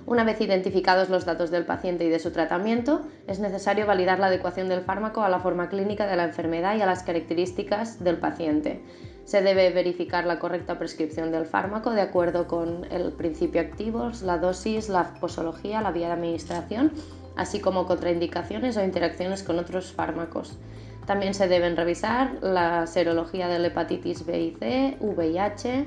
Una 0.06 0.22
vez 0.22 0.40
identificados 0.40 1.08
los 1.08 1.25
datos 1.25 1.50
del 1.50 1.66
paciente 1.66 2.04
y 2.04 2.11
de 2.11 2.20
su 2.20 2.30
tratamiento, 2.30 3.02
es 3.26 3.40
necesario 3.40 3.87
validar 3.87 4.20
la 4.20 4.26
adecuación 4.26 4.68
del 4.68 4.82
fármaco 4.82 5.22
a 5.22 5.28
la 5.28 5.40
forma 5.40 5.68
clínica 5.68 6.06
de 6.06 6.14
la 6.14 6.25
enfermedad 6.25 6.76
y 6.76 6.82
a 6.82 6.87
las 6.87 7.02
características 7.02 8.04
del 8.04 8.18
paciente. 8.18 8.80
Se 9.25 9.41
debe 9.41 9.71
verificar 9.71 10.26
la 10.26 10.38
correcta 10.38 10.79
prescripción 10.79 11.31
del 11.31 11.47
fármaco 11.47 11.91
de 11.91 12.02
acuerdo 12.02 12.47
con 12.47 12.85
el 12.91 13.12
principio 13.12 13.61
activo, 13.61 14.11
la 14.23 14.38
dosis, 14.38 14.88
la 14.88 15.14
posología, 15.14 15.81
la 15.81 15.93
vía 15.93 16.09
de 16.09 16.14
administración, 16.14 16.93
así 17.37 17.61
como 17.61 17.87
contraindicaciones 17.87 18.76
o 18.76 18.85
interacciones 18.85 19.43
con 19.43 19.59
otros 19.59 19.93
fármacos. 19.93 20.59
También 21.07 21.35
se 21.35 21.49
deben 21.49 21.76
revisar 21.76 22.38
la 22.43 22.87
serología 22.87 23.49
de 23.49 23.64
hepatitis 23.67 24.25
B 24.26 24.41
y 24.41 24.50
C, 24.52 24.97
VIH, 25.00 25.87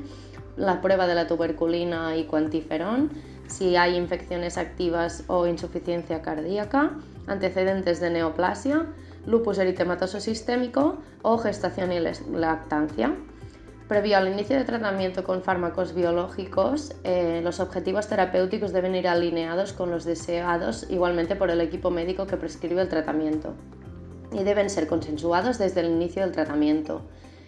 la 0.57 0.81
prueba 0.81 1.07
de 1.07 1.15
la 1.15 1.27
tuberculina 1.27 2.15
y 2.15 2.25
cuantiferón, 2.25 3.11
si 3.47 3.75
hay 3.75 3.95
infecciones 3.95 4.57
activas 4.57 5.23
o 5.27 5.45
insuficiencia 5.47 6.21
cardíaca, 6.21 6.91
antecedentes 7.27 7.99
de 7.99 8.09
neoplasia, 8.09 8.87
lupus 9.25 9.57
eritematoso 9.57 10.19
sistémico 10.19 10.97
o 11.21 11.37
gestación 11.37 11.91
y 11.91 11.99
lactancia. 11.99 13.15
Previo 13.87 14.17
al 14.17 14.27
inicio 14.27 14.57
de 14.57 14.63
tratamiento 14.63 15.23
con 15.23 15.43
fármacos 15.43 15.93
biológicos, 15.93 16.95
eh, 17.03 17.41
los 17.43 17.59
objetivos 17.59 18.07
terapéuticos 18.07 18.73
deben 18.73 18.95
ir 18.95 19.07
alineados 19.07 19.73
con 19.73 19.91
los 19.91 20.05
deseados 20.05 20.87
igualmente 20.89 21.35
por 21.35 21.51
el 21.51 21.61
equipo 21.61 21.91
médico 21.91 22.25
que 22.25 22.35
prescribe 22.35 22.81
el 22.81 22.89
tratamiento 22.89 23.53
y 24.31 24.43
deben 24.43 24.71
ser 24.71 24.87
consensuados 24.87 25.59
desde 25.59 25.81
el 25.81 25.91
inicio 25.91 26.23
del 26.23 26.31
tratamiento. 26.31 27.03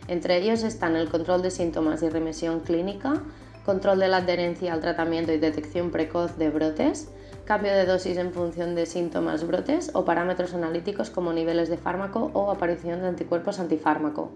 Entre 0.07 0.38
ellos 0.38 0.63
están 0.63 0.96
el 0.96 1.10
control 1.10 1.41
de 1.41 1.50
síntomas 1.50 2.03
y 2.03 2.10
remisión 2.10 2.60
clínica, 2.60 3.24
control 3.65 4.00
de 4.00 4.07
la 4.07 4.17
adherencia 4.17 4.74
al 4.74 4.79
tratamiento 4.79 5.34
y 5.34 5.38
detección 5.38 5.89
precoz 5.91 6.38
de 6.38 6.50
brotes, 6.50 7.10
cambio 7.48 7.72
de 7.72 7.86
dosis 7.86 8.18
en 8.18 8.34
función 8.34 8.75
de 8.75 8.86
síntomas 8.86 9.48
brotes 9.48 9.92
o 9.94 10.04
parámetros 10.04 10.54
analíticos 10.54 11.10
como 11.10 11.32
niveles 11.32 11.70
de 11.70 11.77
fármaco 11.77 12.30
o 12.34 12.51
aparición 12.51 13.00
de 13.00 13.08
anticuerpos 13.08 13.60
antifármaco. 13.60 14.32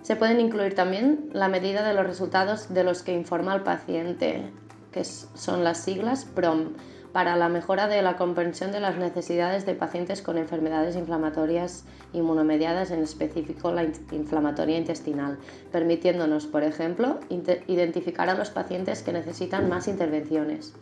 Se 0.00 0.16
pueden 0.16 0.40
incluir 0.40 0.74
también 0.74 1.28
la 1.34 1.48
medida 1.48 1.86
de 1.86 1.92
los 1.92 2.06
resultados 2.06 2.72
de 2.72 2.84
los 2.84 3.02
que 3.02 3.12
informa 3.12 3.54
el 3.54 3.60
paciente, 3.60 4.50
que 4.92 5.04
son 5.04 5.62
las 5.62 5.78
siglas 5.78 6.24
PROM, 6.24 6.70
para 7.12 7.36
la 7.36 7.50
mejora 7.50 7.86
de 7.86 8.00
la 8.00 8.16
comprensión 8.16 8.72
de 8.72 8.80
las 8.80 8.96
necesidades 8.96 9.66
de 9.66 9.74
pacientes 9.74 10.22
con 10.22 10.38
enfermedades 10.38 10.96
inflamatorias 10.96 11.84
inmunomediadas, 12.14 12.90
en 12.92 13.02
específico 13.02 13.72
la 13.72 13.84
inflamatoria 13.84 14.78
intestinal, 14.78 15.36
permitiéndonos, 15.70 16.46
por 16.46 16.64
ejemplo, 16.64 17.20
identificar 17.66 18.30
a 18.30 18.34
los 18.34 18.48
pacientes 18.48 19.02
que 19.02 19.12
necesitan 19.12 19.68
más 19.68 19.86
intervenciones. 19.86 20.72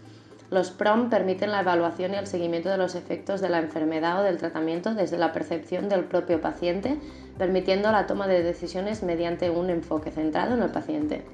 Los 0.51 0.73
PROM 0.73 1.11
permiten 1.11 1.53
la 1.53 1.61
evaluación 1.61 2.13
y 2.13 2.17
el 2.17 2.27
seguimiento 2.27 2.69
de 2.71 2.77
los 2.77 2.97
efectos 2.97 3.41
de 3.41 3.49
la 3.49 3.61
enfermedad 3.61 4.21
o 4.21 4.25
del 4.25 4.39
tratamiento 4.39 4.95
desde 4.95 5.17
la 5.17 5.33
percepción 5.33 5.89
del 5.89 6.05
propio 6.05 6.41
paciente, 6.41 6.99
permitiendo 7.39 7.93
la 7.93 8.07
toma 8.09 8.27
de 8.27 8.43
decisiones 8.43 9.05
mediante 9.05 9.49
un 9.49 9.71
enfoque 9.71 10.11
centrado 10.11 10.55
en 10.55 10.63
el 10.63 10.71
paciente. 10.71 11.25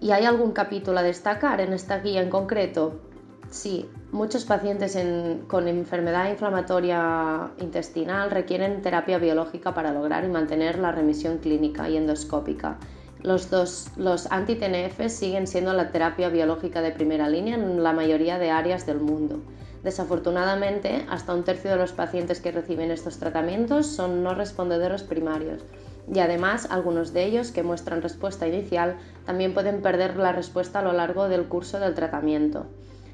¿Y 0.00 0.10
hay 0.10 0.24
algún 0.24 0.50
capítulo 0.50 0.98
a 0.98 1.02
destacar 1.02 1.60
en 1.60 1.72
esta 1.72 2.00
guía 2.00 2.22
en 2.22 2.30
concreto? 2.30 3.00
Sí, 3.50 3.88
muchos 4.10 4.44
pacientes 4.44 4.98
con 5.46 5.68
enfermedad 5.68 6.28
inflamatoria 6.30 7.50
intestinal 7.58 8.30
requieren 8.30 8.82
terapia 8.82 9.18
biológica 9.18 9.74
para 9.74 9.92
lograr 9.92 10.24
y 10.24 10.28
mantener 10.28 10.78
la 10.78 10.90
remisión 10.90 11.38
clínica 11.38 11.88
y 11.88 11.96
endoscópica. 11.96 12.78
Los, 13.22 13.50
dos, 13.50 13.88
los 13.96 14.30
anti-TNF 14.30 15.08
siguen 15.08 15.46
siendo 15.46 15.72
la 15.72 15.90
terapia 15.90 16.28
biológica 16.28 16.80
de 16.80 16.92
primera 16.92 17.28
línea 17.28 17.54
en 17.54 17.82
la 17.82 17.92
mayoría 17.92 18.38
de 18.38 18.50
áreas 18.50 18.86
del 18.86 19.00
mundo. 19.00 19.40
Desafortunadamente, 19.82 21.06
hasta 21.08 21.34
un 21.34 21.44
tercio 21.44 21.70
de 21.70 21.76
los 21.76 21.92
pacientes 21.92 22.40
que 22.40 22.52
reciben 22.52 22.90
estos 22.90 23.18
tratamientos 23.18 23.86
son 23.86 24.22
no 24.22 24.34
respondedores 24.34 25.02
primarios 25.02 25.62
y 26.12 26.18
además 26.18 26.66
algunos 26.70 27.12
de 27.12 27.24
ellos 27.24 27.52
que 27.52 27.62
muestran 27.62 28.02
respuesta 28.02 28.48
inicial 28.48 28.96
también 29.26 29.54
pueden 29.54 29.80
perder 29.80 30.16
la 30.16 30.32
respuesta 30.32 30.80
a 30.80 30.82
lo 30.82 30.92
largo 30.92 31.28
del 31.28 31.44
curso 31.44 31.78
del 31.78 31.94
tratamiento. 31.94 32.66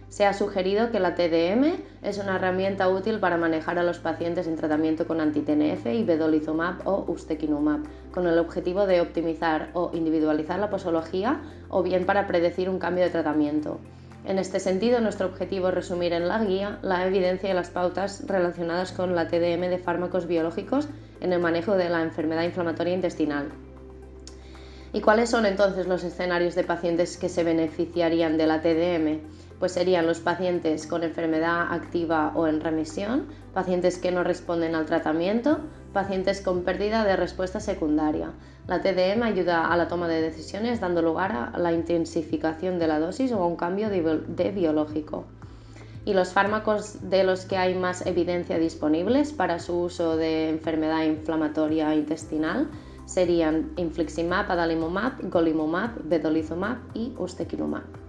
Se 0.09 0.25
ha 0.25 0.33
sugerido 0.33 0.91
que 0.91 1.01
la 1.01 1.15
TDM 1.15 1.83
es 2.03 2.19
una 2.19 2.37
herramienta 2.37 2.89
útil 2.89 3.19
para 3.19 3.37
manejar 3.37 3.79
a 3.79 3.83
los 3.83 3.99
pacientes 3.99 4.47
en 4.47 4.57
tratamiento 4.57 5.07
con 5.07 5.21
anti-TNF 5.21 5.87
y 5.87 6.05
vedolizumab 6.05 6.87
o 6.87 7.05
ustekinumab, 7.09 7.81
con 8.13 8.27
el 8.27 8.39
objetivo 8.39 8.87
de 8.87 9.01
optimizar 9.01 9.71
o 9.75 9.91
individualizar 9.93 10.61
la 10.61 10.71
posología 10.71 11.41
o 11.69 11.83
bien 11.83 12.07
para 12.07 12.27
predecir 12.27 12.71
un 12.71 12.79
cambio 12.79 13.05
de 13.05 13.11
tratamiento. 13.11 13.81
En 14.25 14.39
este 14.39 14.59
sentido, 14.59 15.01
nuestro 15.01 15.27
objetivo 15.27 15.69
es 15.69 15.75
resumir 15.75 16.13
en 16.13 16.29
la 16.29 16.43
guía 16.43 16.79
la 16.83 17.07
evidencia 17.07 17.51
y 17.51 17.55
las 17.55 17.71
pautas 17.71 18.27
relacionadas 18.27 18.93
con 18.93 19.15
la 19.15 19.29
TDM 19.29 19.69
de 19.69 19.79
fármacos 19.79 20.27
biológicos 20.27 20.89
en 21.21 21.33
el 21.33 21.41
manejo 21.41 21.77
de 21.77 21.89
la 21.89 22.03
enfermedad 22.03 22.43
inflamatoria 22.43 22.95
intestinal. 22.95 23.49
¿Y 24.93 25.01
cuáles 25.01 25.31
son 25.31 25.47
entonces 25.47 25.87
los 25.87 26.05
escenarios 26.05 26.55
de 26.55 26.65
pacientes 26.65 27.19
que 27.19 27.29
se 27.29 27.45
beneficiarían 27.45 28.39
de 28.39 28.47
la 28.47 28.63
TDM? 28.63 29.21
Pues 29.59 29.73
serían 29.73 30.07
los 30.07 30.21
pacientes 30.21 30.87
con 30.87 31.03
enfermedad 31.03 31.73
activa 31.73 32.33
o 32.35 32.47
en 32.47 32.61
remisión, 32.61 33.27
pacientes 33.55 33.99
que 33.99 34.11
no 34.11 34.23
responden 34.23 34.75
al 34.75 34.87
tratamiento, 34.87 35.61
pacientes 35.93 36.41
con 36.41 36.63
pérdida 36.63 37.05
de 37.05 37.17
respuesta 37.17 37.61
secundaria. 37.61 38.33
La 38.67 38.83
TDM 38.83 39.23
ayuda 39.23 39.73
a 39.73 39.77
la 39.77 39.89
toma 39.89 40.09
de 40.09 40.21
decisiones 40.21 40.81
dando 40.81 41.01
lugar 41.01 41.33
a 41.55 41.59
la 41.59 41.73
intensificación 41.73 42.79
de 42.79 42.87
la 42.87 42.99
dosis 42.99 43.33
o 43.33 43.43
a 43.43 43.47
un 43.47 43.57
cambio 43.57 43.89
de 43.89 44.51
biológico. 44.51 45.25
Y 46.05 46.15
los 46.15 46.33
fármacos 46.33 47.11
de 47.11 47.25
los 47.25 47.47
que 47.47 47.57
hay 47.57 47.75
más 47.75 48.07
evidencia 48.07 48.59
disponibles 48.59 49.33
para 49.33 49.59
su 49.59 49.81
uso 49.81 50.17
de 50.17 50.51
enfermedad 50.51 51.03
inflamatoria 51.05 51.95
intestinal 51.95 52.69
serían 53.07 53.73
infliximab, 53.77 54.51
adalimumab, 54.51 55.29
golimumab, 55.31 56.03
vedolizumab 56.05 56.79
y 56.95 57.13
ustekinumab. 57.19 58.06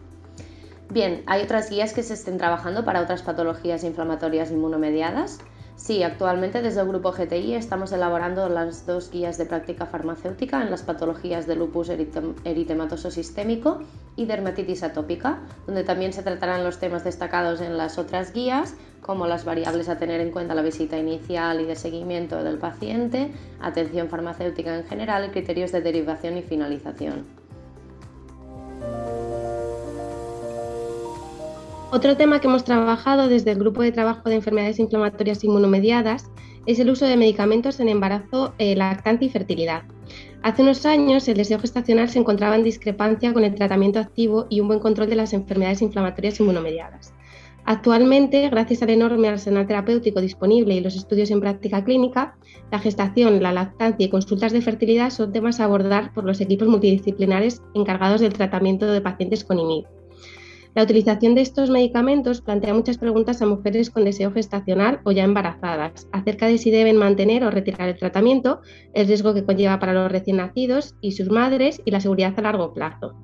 Bien, 0.90 1.22
¿hay 1.26 1.44
otras 1.44 1.70
guías 1.70 1.94
que 1.94 2.02
se 2.02 2.14
estén 2.14 2.38
trabajando 2.38 2.86
para 2.86 3.02
otras 3.02 3.22
patologías 3.22 3.84
inflamatorias 3.84 4.52
inmunomediadas? 4.52 5.40
Sí, 5.76 6.02
actualmente 6.02 6.62
desde 6.62 6.82
el 6.82 6.88
grupo 6.88 7.12
GTI 7.12 7.54
estamos 7.54 7.92
elaborando 7.92 8.48
las 8.50 8.88
dos 8.88 9.12
guías 9.12 9.38
de 9.38 9.46
práctica 9.46 9.86
farmacéutica 9.86 10.64
en 10.64 10.72
las 10.72 10.82
patologías 10.82 11.46
de 11.46 11.56
lupus 11.56 11.90
eritematoso 11.90 13.12
sistémico 13.12 13.82
y 14.16 14.26
dermatitis 14.26 14.82
atópica, 14.82 15.40
donde 15.68 15.84
también 15.84 16.14
se 16.14 16.24
tratarán 16.24 16.64
los 16.64 16.80
temas 16.80 17.04
destacados 17.04 17.62
en 17.62 17.78
las 17.78 18.00
otras 18.00 18.34
guías, 18.34 18.74
como 19.02 19.28
las 19.28 19.46
variables 19.46 19.90
a 19.90 20.00
tener 20.00 20.20
en 20.22 20.32
cuenta 20.32 20.56
la 20.56 20.64
visita 20.64 20.98
inicial 20.98 21.62
y 21.62 21.66
de 21.66 21.76
seguimiento 21.76 22.44
del 22.44 22.58
paciente, 22.58 23.32
atención 23.60 24.08
farmacéutica 24.08 24.76
en 24.76 24.86
general 24.86 25.30
criterios 25.32 25.72
de 25.72 25.82
derivación 25.82 26.38
y 26.38 26.42
finalización. 26.42 27.37
Otro 31.98 32.16
tema 32.16 32.40
que 32.40 32.46
hemos 32.46 32.64
trabajado 32.64 33.28
desde 33.28 33.50
el 33.50 33.58
Grupo 33.58 33.82
de 33.82 33.92
Trabajo 33.92 34.30
de 34.30 34.36
Enfermedades 34.36 34.78
Inflamatorias 34.78 35.44
Inmunomediadas 35.44 36.30
es 36.68 36.78
el 36.78 36.92
uso 36.92 37.08
de 37.08 37.18
medicamentos 37.18 37.80
en 37.80 37.90
embarazo 37.90 38.54
eh, 38.60 38.76
lactante 38.76 39.26
y 39.26 39.30
fertilidad. 39.30 39.82
Hace 40.44 40.62
unos 40.62 40.86
años 40.86 41.28
el 41.28 41.38
deseo 41.38 41.58
gestacional 41.58 42.08
se 42.08 42.20
encontraba 42.20 42.56
en 42.56 42.62
discrepancia 42.62 43.34
con 43.34 43.44
el 43.44 43.56
tratamiento 43.56 43.98
activo 43.98 44.46
y 44.48 44.60
un 44.60 44.68
buen 44.68 44.80
control 44.80 45.10
de 45.10 45.16
las 45.16 45.34
enfermedades 45.34 45.82
inflamatorias 45.82 46.40
inmunomediadas. 46.40 47.16
Actualmente, 47.66 48.48
gracias 48.50 48.84
al 48.84 48.92
enorme 48.92 49.30
arsenal 49.30 49.66
terapéutico 49.66 50.22
disponible 50.22 50.76
y 50.76 50.82
los 50.82 50.96
estudios 50.96 51.32
en 51.32 51.42
práctica 51.42 51.84
clínica, 51.84 52.36
la 52.72 52.78
gestación, 52.78 53.42
la 53.42 53.54
lactancia 53.54 54.06
y 54.06 54.10
consultas 54.12 54.52
de 54.52 54.62
fertilidad 54.62 55.10
son 55.10 55.32
temas 55.32 55.60
a 55.60 55.64
abordar 55.64 56.14
por 56.14 56.26
los 56.26 56.42
equipos 56.42 56.68
multidisciplinares 56.68 57.64
encargados 57.74 58.22
del 58.22 58.34
tratamiento 58.34 58.86
de 58.86 59.02
pacientes 59.02 59.44
con 59.44 59.58
IMID. 59.58 59.86
La 60.78 60.84
utilización 60.84 61.34
de 61.34 61.42
estos 61.42 61.72
medicamentos 61.72 62.42
plantea 62.42 62.72
muchas 62.72 63.00
preguntas 63.00 63.42
a 63.42 63.48
mujeres 63.48 63.90
con 63.90 64.06
deseo 64.06 64.32
gestacional 64.32 65.00
o 65.06 65.12
ya 65.12 65.24
embarazadas 65.24 66.08
acerca 66.12 66.46
de 66.46 66.60
si 66.60 66.70
deben 66.70 66.98
mantener 66.98 67.44
o 67.44 67.50
retirar 67.50 67.90
el 67.90 67.98
tratamiento, 67.98 68.62
el 68.94 69.08
riesgo 69.08 69.34
que 69.34 69.44
conlleva 69.44 69.80
para 69.80 69.94
los 69.94 70.12
recién 70.12 70.38
nacidos 70.38 70.94
y 71.02 71.14
sus 71.14 71.32
madres 71.32 71.82
y 71.84 71.90
la 71.90 72.00
seguridad 72.00 72.36
a 72.38 72.44
largo 72.44 72.76
plazo. 72.76 73.16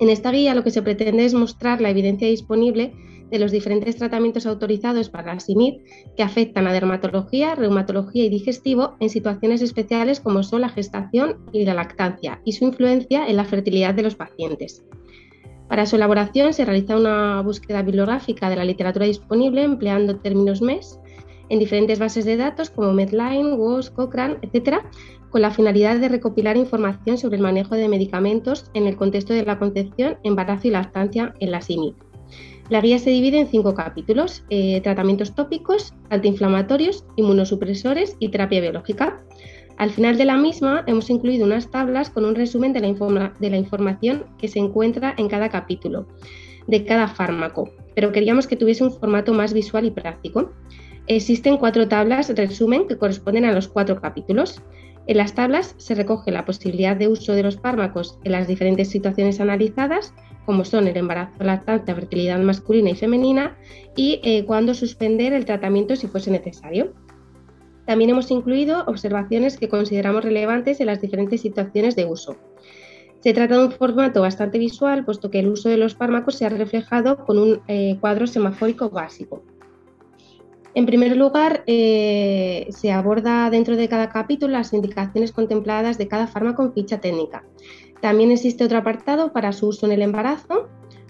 En 0.00 0.08
esta 0.08 0.30
guía 0.30 0.54
lo 0.54 0.64
que 0.64 0.70
se 0.70 0.80
pretende 0.80 1.26
es 1.26 1.34
mostrar 1.34 1.82
la 1.82 1.90
evidencia 1.90 2.28
disponible 2.28 2.94
de 3.30 3.38
los 3.38 3.52
diferentes 3.52 3.96
tratamientos 3.96 4.46
autorizados 4.46 5.10
para 5.10 5.34
la 5.34 5.40
SIMID 5.40 5.82
que 6.16 6.22
afectan 6.22 6.66
a 6.66 6.72
dermatología, 6.72 7.56
reumatología 7.56 8.24
y 8.24 8.30
digestivo 8.30 8.96
en 9.00 9.10
situaciones 9.10 9.60
especiales 9.60 10.18
como 10.18 10.42
son 10.42 10.62
la 10.62 10.70
gestación 10.70 11.44
y 11.52 11.66
la 11.66 11.74
lactancia 11.74 12.40
y 12.46 12.52
su 12.52 12.64
influencia 12.64 13.28
en 13.28 13.36
la 13.36 13.44
fertilidad 13.44 13.92
de 13.92 14.04
los 14.04 14.14
pacientes. 14.14 14.82
Para 15.70 15.86
su 15.86 15.94
elaboración 15.94 16.52
se 16.52 16.64
realiza 16.64 16.96
una 16.96 17.42
búsqueda 17.42 17.82
bibliográfica 17.82 18.50
de 18.50 18.56
la 18.56 18.64
literatura 18.64 19.06
disponible 19.06 19.62
empleando 19.62 20.16
términos 20.16 20.60
MES 20.60 20.98
en 21.48 21.60
diferentes 21.60 22.00
bases 22.00 22.24
de 22.24 22.36
datos 22.36 22.70
como 22.70 22.92
Medline, 22.92 23.54
WOS, 23.54 23.90
Cochrane, 23.90 24.38
etc., 24.42 24.78
con 25.30 25.42
la 25.42 25.52
finalidad 25.52 26.00
de 26.00 26.08
recopilar 26.08 26.56
información 26.56 27.18
sobre 27.18 27.36
el 27.36 27.44
manejo 27.44 27.76
de 27.76 27.88
medicamentos 27.88 28.68
en 28.74 28.88
el 28.88 28.96
contexto 28.96 29.32
de 29.32 29.44
la 29.44 29.60
concepción, 29.60 30.18
embarazo 30.24 30.66
y 30.66 30.72
lactancia 30.72 31.34
en 31.38 31.52
la 31.52 31.60
SIMI. 31.60 31.94
La 32.68 32.80
guía 32.80 32.98
se 32.98 33.10
divide 33.10 33.38
en 33.38 33.46
cinco 33.46 33.72
capítulos, 33.72 34.42
eh, 34.50 34.80
tratamientos 34.80 35.36
tópicos, 35.36 35.94
antiinflamatorios, 36.08 37.04
inmunosupresores 37.14 38.16
y 38.18 38.30
terapia 38.30 38.60
biológica. 38.60 39.22
Al 39.80 39.90
final 39.90 40.18
de 40.18 40.26
la 40.26 40.36
misma 40.36 40.84
hemos 40.86 41.08
incluido 41.08 41.46
unas 41.46 41.70
tablas 41.70 42.10
con 42.10 42.26
un 42.26 42.34
resumen 42.34 42.74
de 42.74 42.80
la, 42.80 43.32
de 43.40 43.48
la 43.48 43.56
información 43.56 44.26
que 44.36 44.46
se 44.46 44.58
encuentra 44.58 45.14
en 45.16 45.26
cada 45.26 45.48
capítulo, 45.48 46.06
de 46.66 46.84
cada 46.84 47.08
fármaco, 47.08 47.70
pero 47.94 48.12
queríamos 48.12 48.46
que 48.46 48.56
tuviese 48.56 48.84
un 48.84 48.92
formato 48.92 49.32
más 49.32 49.54
visual 49.54 49.86
y 49.86 49.90
práctico. 49.90 50.52
Existen 51.06 51.56
cuatro 51.56 51.88
tablas 51.88 52.28
resumen 52.28 52.86
que 52.88 52.98
corresponden 52.98 53.46
a 53.46 53.54
los 53.54 53.68
cuatro 53.68 53.98
capítulos. 54.02 54.60
En 55.06 55.16
las 55.16 55.34
tablas 55.34 55.74
se 55.78 55.94
recoge 55.94 56.30
la 56.30 56.44
posibilidad 56.44 56.94
de 56.94 57.08
uso 57.08 57.32
de 57.32 57.42
los 57.42 57.56
fármacos 57.56 58.18
en 58.24 58.32
las 58.32 58.46
diferentes 58.46 58.90
situaciones 58.90 59.40
analizadas, 59.40 60.12
como 60.44 60.66
son 60.66 60.88
el 60.88 60.96
embarazo, 60.98 61.42
lactancia, 61.42 61.94
fertilidad 61.94 62.38
masculina 62.40 62.90
y 62.90 62.96
femenina, 62.96 63.56
y 63.96 64.20
eh, 64.24 64.44
cuándo 64.44 64.74
suspender 64.74 65.32
el 65.32 65.46
tratamiento 65.46 65.96
si 65.96 66.06
fuese 66.06 66.30
necesario. 66.30 66.92
También 67.86 68.10
hemos 68.10 68.30
incluido 68.30 68.84
observaciones 68.86 69.58
que 69.58 69.68
consideramos 69.68 70.24
relevantes 70.24 70.80
en 70.80 70.86
las 70.86 71.00
diferentes 71.00 71.40
situaciones 71.40 71.96
de 71.96 72.04
uso. 72.04 72.36
Se 73.20 73.34
trata 73.34 73.58
de 73.58 73.64
un 73.66 73.72
formato 73.72 74.22
bastante 74.22 74.58
visual, 74.58 75.04
puesto 75.04 75.30
que 75.30 75.40
el 75.40 75.48
uso 75.48 75.68
de 75.68 75.76
los 75.76 75.94
fármacos 75.94 76.36
se 76.36 76.46
ha 76.46 76.48
reflejado 76.48 77.24
con 77.24 77.38
un 77.38 77.60
eh, 77.68 77.98
cuadro 78.00 78.26
semafórico 78.26 78.88
básico. 78.88 79.42
En 80.74 80.86
primer 80.86 81.16
lugar, 81.16 81.64
eh, 81.66 82.68
se 82.70 82.92
aborda 82.92 83.50
dentro 83.50 83.76
de 83.76 83.88
cada 83.88 84.08
capítulo 84.08 84.52
las 84.52 84.72
indicaciones 84.72 85.32
contempladas 85.32 85.98
de 85.98 86.06
cada 86.08 86.28
fármaco 86.28 86.62
en 86.62 86.72
ficha 86.72 87.00
técnica. 87.00 87.44
También 88.00 88.30
existe 88.30 88.64
otro 88.64 88.78
apartado 88.78 89.32
para 89.32 89.52
su 89.52 89.68
uso 89.68 89.86
en 89.86 89.92
el 89.92 90.02
embarazo, 90.02 90.68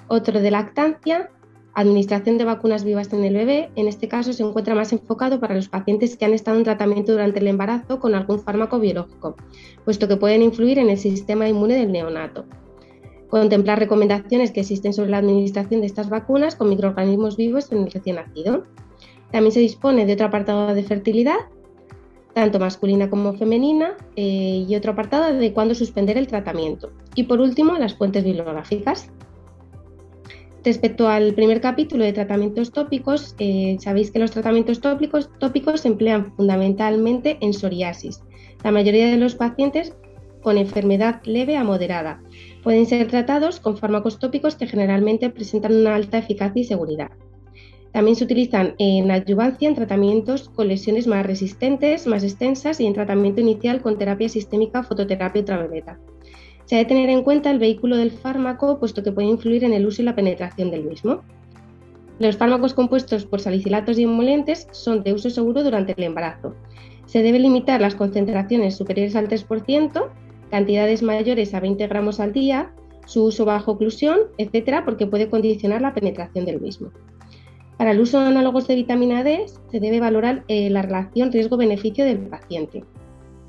otro 0.09 0.41
de 0.41 0.50
lactancia, 0.50 1.31
administración 1.75 2.39
de 2.39 2.45
vacunas 2.45 2.85
vivas 2.85 3.12
en 3.12 3.25
el 3.25 3.35
bebé. 3.35 3.71
En 3.77 3.89
este 3.89 4.09
caso 4.09 4.33
se 4.33 4.43
encuentra 4.43 4.75
más 4.75 4.93
enfocado 4.93 5.41
para 5.41 5.55
los 5.55 5.69
pacientes 5.69 6.17
que 6.17 6.25
han 6.25 6.35
estado 6.35 6.59
en 6.59 6.65
tratamiento 6.65 7.12
durante 7.12 7.41
el 7.41 7.47
embarazo 7.47 8.00
con 8.00 8.15
algún 8.15 8.41
fármaco 8.41 8.81
biológico, 8.81 9.37
puesto 9.85 10.09
que 10.09 10.17
pueden 10.17 10.43
influir 10.43 10.79
en 10.79 10.91
el 10.91 10.99
sistema 10.99 11.49
inmune 11.49 11.75
del 11.75 11.93
neonato. 11.93 12.45
Contemplar 13.29 13.79
recomendaciones 13.79 14.50
que 14.50 14.61
existen 14.61 14.93
sobre 14.93 15.11
la 15.11 15.19
administración 15.19 15.81
de 15.81 15.87
estas 15.87 16.09
vacunas 16.09 16.57
con 16.57 16.69
microorganismos 16.69 17.37
vivos 17.37 17.71
en 17.71 17.85
el 17.85 17.91
recién 17.93 18.17
nacido. 18.17 18.65
También 19.31 19.53
se 19.53 19.61
dispone 19.61 20.05
de 20.05 20.15
otro 20.15 20.27
apartado 20.27 20.75
de 20.75 20.83
fertilidad, 20.83 21.37
tanto 22.35 22.59
masculina 22.59 23.09
como 23.09 23.33
femenina, 23.35 23.97
eh, 24.17 24.67
y 24.69 24.75
otro 24.75 24.93
apartado 24.93 25.33
de 25.33 25.53
cuándo 25.53 25.77
suspender 25.77 26.19
el 26.19 26.27
tratamiento. 26.27 26.91
Y 27.15 27.25
por 27.25 27.41
último, 27.41 27.75
las 27.75 27.95
fuentes 27.95 28.25
bibliográficas. 28.25 29.11
Respecto 30.62 31.09
al 31.09 31.33
primer 31.33 31.62
capítulo 31.62 32.05
de 32.05 32.12
tratamientos 32.12 32.71
tópicos, 32.71 33.35
eh, 33.38 33.79
sabéis 33.81 34.11
que 34.11 34.19
los 34.19 34.31
tratamientos 34.31 34.81
tópicos, 34.81 35.31
tópicos 35.38 35.81
se 35.81 35.88
emplean 35.88 36.35
fundamentalmente 36.37 37.38
en 37.40 37.55
psoriasis. 37.55 38.23
La 38.62 38.71
mayoría 38.71 39.07
de 39.07 39.17
los 39.17 39.37
pacientes 39.37 39.95
con 40.43 40.59
enfermedad 40.59 41.23
leve 41.25 41.57
a 41.57 41.64
moderada 41.64 42.23
pueden 42.62 42.85
ser 42.85 43.09
tratados 43.09 43.59
con 43.59 43.79
fármacos 43.79 44.19
tópicos 44.19 44.55
que 44.55 44.67
generalmente 44.67 45.31
presentan 45.31 45.76
una 45.76 45.95
alta 45.95 46.19
eficacia 46.19 46.61
y 46.61 46.64
seguridad. 46.64 47.11
También 47.93 48.17
se 48.17 48.25
utilizan 48.25 48.75
en 48.79 49.11
adyuvancia 49.11 49.67
en 49.67 49.75
tratamientos 49.75 50.50
con 50.50 50.69
lesiones 50.69 51.07
más 51.07 51.25
resistentes, 51.25 52.07
más 52.07 52.23
extensas 52.23 52.81
y 52.81 52.87
en 52.87 52.93
tratamiento 52.93 53.40
inicial 53.40 53.81
con 53.81 53.99
terapia 53.99 54.29
sistémica 54.29 54.83
fototerapia 54.83 55.40
ultravioleta. 55.40 55.99
Se 56.71 56.77
ha 56.77 56.79
de 56.79 56.85
tener 56.85 57.11
en 57.11 57.25
cuenta 57.25 57.50
el 57.50 57.59
vehículo 57.59 57.97
del 57.97 58.12
fármaco, 58.12 58.79
puesto 58.79 59.03
que 59.03 59.11
puede 59.11 59.27
influir 59.27 59.65
en 59.65 59.73
el 59.73 59.85
uso 59.85 60.03
y 60.03 60.05
la 60.05 60.15
penetración 60.15 60.71
del 60.71 60.85
mismo. 60.85 61.23
Los 62.21 62.37
fármacos 62.37 62.75
compuestos 62.75 63.25
por 63.27 63.41
salicilatos 63.41 63.99
y 63.99 64.05
emolientes 64.05 64.69
son 64.71 65.03
de 65.03 65.12
uso 65.12 65.31
seguro 65.31 65.65
durante 65.65 65.95
el 65.97 66.05
embarazo. 66.05 66.55
Se 67.07 67.25
debe 67.25 67.41
limitar 67.41 67.81
las 67.81 67.97
concentraciones 67.97 68.77
superiores 68.77 69.17
al 69.17 69.27
3%, 69.27 70.11
cantidades 70.53 71.03
mayores 71.03 71.55
a 71.55 71.59
20 71.59 71.89
gramos 71.89 72.21
al 72.21 72.33
día, 72.33 72.73
su 73.05 73.25
uso 73.25 73.45
bajo 73.45 73.73
oclusión, 73.73 74.21
etc., 74.39 74.83
porque 74.85 75.09
puede 75.09 75.29
condicionar 75.29 75.83
la 75.83 75.93
penetración 75.93 76.45
del 76.45 76.61
mismo. 76.61 76.93
Para 77.79 77.91
el 77.91 77.99
uso 77.99 78.21
de 78.21 78.29
análogos 78.29 78.69
de 78.69 78.77
vitamina 78.77 79.25
D 79.25 79.47
se 79.73 79.81
debe 79.81 79.99
valorar 79.99 80.45
eh, 80.47 80.71
la 80.71 80.83
relación 80.83 81.33
riesgo-beneficio 81.33 82.05
del 82.05 82.19
paciente. 82.29 82.85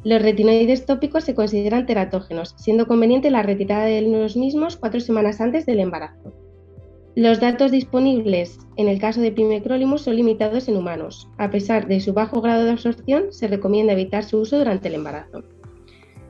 Los 0.03 0.21
retinoides 0.21 0.85
tópicos 0.85 1.23
se 1.23 1.35
consideran 1.35 1.85
teratógenos, 1.85 2.55
siendo 2.57 2.87
conveniente 2.87 3.29
la 3.29 3.43
retirada 3.43 3.85
de 3.85 4.01
los 4.01 4.35
mismos 4.35 4.77
cuatro 4.77 4.99
semanas 4.99 5.41
antes 5.41 5.65
del 5.65 5.79
embarazo. 5.79 6.33
Los 7.15 7.39
datos 7.39 7.71
disponibles 7.71 8.57
en 8.77 8.87
el 8.87 8.99
caso 8.99 9.19
de 9.21 9.31
pimecrolimus 9.31 10.03
son 10.03 10.15
limitados 10.15 10.67
en 10.69 10.77
humanos. 10.77 11.29
A 11.37 11.49
pesar 11.49 11.87
de 11.87 11.99
su 11.99 12.13
bajo 12.13 12.41
grado 12.41 12.63
de 12.63 12.71
absorción, 12.71 13.25
se 13.31 13.47
recomienda 13.47 13.93
evitar 13.93 14.23
su 14.23 14.39
uso 14.39 14.57
durante 14.57 14.87
el 14.87 14.95
embarazo. 14.95 15.43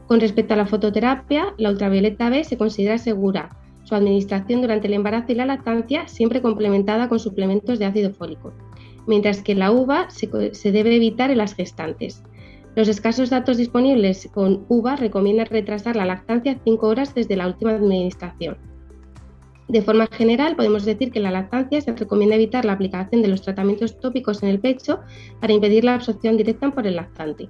Con 0.07 0.19
respecto 0.19 0.55
a 0.55 0.57
la 0.57 0.65
fototerapia, 0.65 1.53
la 1.57 1.69
ultravioleta 1.69 2.29
B 2.29 2.43
se 2.43 2.57
considera 2.57 2.97
segura, 2.97 3.55
su 3.83 3.95
administración 3.95 4.61
durante 4.61 4.87
el 4.87 4.93
embarazo 4.93 5.31
y 5.31 5.35
la 5.35 5.45
lactancia, 5.45 6.07
siempre 6.07 6.41
complementada 6.41 7.07
con 7.07 7.19
suplementos 7.19 7.79
de 7.79 7.85
ácido 7.85 8.11
fólico, 8.11 8.51
mientras 9.07 9.41
que 9.41 9.55
la 9.55 9.71
uva 9.71 10.09
se, 10.09 10.27
debe 10.71 10.95
evitar 10.95 11.31
en 11.31 11.37
las 11.37 11.55
gestantes. 11.55 12.23
Los 12.75 12.87
escasos 12.87 13.29
datos 13.29 13.57
disponibles 13.57 14.29
con 14.33 14.65
uva 14.69 14.95
recomiendan 14.95 15.47
retrasar 15.47 15.95
la 15.97 16.05
lactancia 16.05 16.57
5 16.63 16.87
horas 16.87 17.13
desde 17.13 17.35
la 17.35 17.47
última 17.47 17.71
administración. 17.71 18.57
De 19.67 19.81
forma 19.81 20.07
general, 20.07 20.55
podemos 20.55 20.86
decir 20.86 21.12
que 21.12 21.19
en 21.19 21.23
la 21.23 21.31
lactancia 21.31 21.81
se 21.81 21.93
recomienda 21.93 22.36
evitar 22.36 22.65
la 22.65 22.73
aplicación 22.73 23.21
de 23.21 23.27
los 23.27 23.41
tratamientos 23.41 23.99
tópicos 23.99 24.41
en 24.43 24.49
el 24.49 24.60
pecho 24.60 24.99
para 25.39 25.53
impedir 25.53 25.84
la 25.84 25.95
absorción 25.95 26.38
directa 26.38 26.71
por 26.71 26.88
el 26.88 26.95
lactante. 26.95 27.47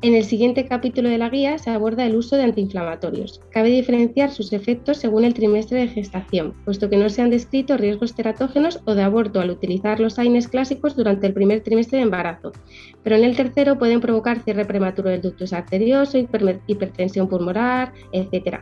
En 0.00 0.14
el 0.14 0.22
siguiente 0.22 0.64
capítulo 0.64 1.08
de 1.08 1.18
la 1.18 1.28
guía 1.28 1.58
se 1.58 1.70
aborda 1.70 2.06
el 2.06 2.14
uso 2.14 2.36
de 2.36 2.44
antiinflamatorios. 2.44 3.40
Cabe 3.50 3.70
diferenciar 3.70 4.30
sus 4.30 4.52
efectos 4.52 4.98
según 4.98 5.24
el 5.24 5.34
trimestre 5.34 5.80
de 5.80 5.88
gestación, 5.88 6.54
puesto 6.64 6.88
que 6.88 6.96
no 6.96 7.10
se 7.10 7.20
han 7.20 7.30
descrito 7.30 7.76
riesgos 7.76 8.14
teratógenos 8.14 8.78
o 8.84 8.94
de 8.94 9.02
aborto 9.02 9.40
al 9.40 9.50
utilizar 9.50 9.98
los 9.98 10.20
AINES 10.20 10.46
clásicos 10.46 10.94
durante 10.94 11.26
el 11.26 11.34
primer 11.34 11.64
trimestre 11.64 11.96
de 11.98 12.04
embarazo, 12.04 12.52
pero 13.02 13.16
en 13.16 13.24
el 13.24 13.34
tercero 13.34 13.76
pueden 13.76 14.00
provocar 14.00 14.38
cierre 14.44 14.64
prematuro 14.66 15.10
del 15.10 15.20
ductus 15.20 15.52
arterioso, 15.52 16.16
hipertensión 16.16 17.26
pulmonar, 17.26 17.92
etc. 18.12 18.60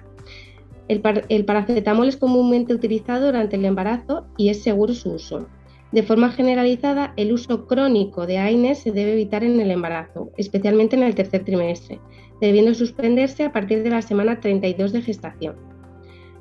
El, 0.88 1.02
el 1.28 1.44
paracetamol 1.44 2.08
es 2.08 2.16
comúnmente 2.16 2.72
utilizado 2.72 3.26
durante 3.26 3.56
el 3.56 3.66
embarazo 3.66 4.26
y 4.38 4.48
es 4.48 4.62
seguro 4.62 4.94
su 4.94 5.10
uso. 5.10 5.46
De 5.92 6.02
forma 6.02 6.32
generalizada, 6.32 7.12
el 7.16 7.32
uso 7.32 7.66
crónico 7.66 8.26
de 8.26 8.38
AINES 8.38 8.78
se 8.80 8.90
debe 8.90 9.12
evitar 9.12 9.44
en 9.44 9.60
el 9.60 9.70
embarazo, 9.70 10.32
especialmente 10.36 10.96
en 10.96 11.04
el 11.04 11.14
tercer 11.14 11.44
trimestre, 11.44 12.00
debiendo 12.40 12.74
suspenderse 12.74 13.44
a 13.44 13.52
partir 13.52 13.82
de 13.82 13.90
la 13.90 14.02
semana 14.02 14.40
32 14.40 14.92
de 14.92 15.02
gestación. 15.02 15.56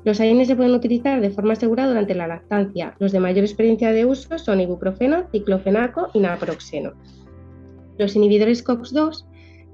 Los 0.04 0.20
AINES 0.20 0.48
se 0.48 0.56
pueden 0.56 0.74
utilizar 0.74 1.20
de 1.20 1.30
forma 1.30 1.54
segura 1.54 1.86
durante 1.86 2.14
la 2.14 2.26
lactancia. 2.26 2.94
Los 2.98 3.12
de 3.12 3.20
mayor 3.20 3.44
experiencia 3.44 3.92
de 3.92 4.04
uso 4.04 4.38
son 4.38 4.60
ibuprofeno, 4.60 5.28
ciclofenaco 5.30 6.08
y 6.12 6.20
naproxeno. 6.20 6.92
Los 7.98 8.14
inhibidores 8.14 8.64
COX-2 8.64 9.26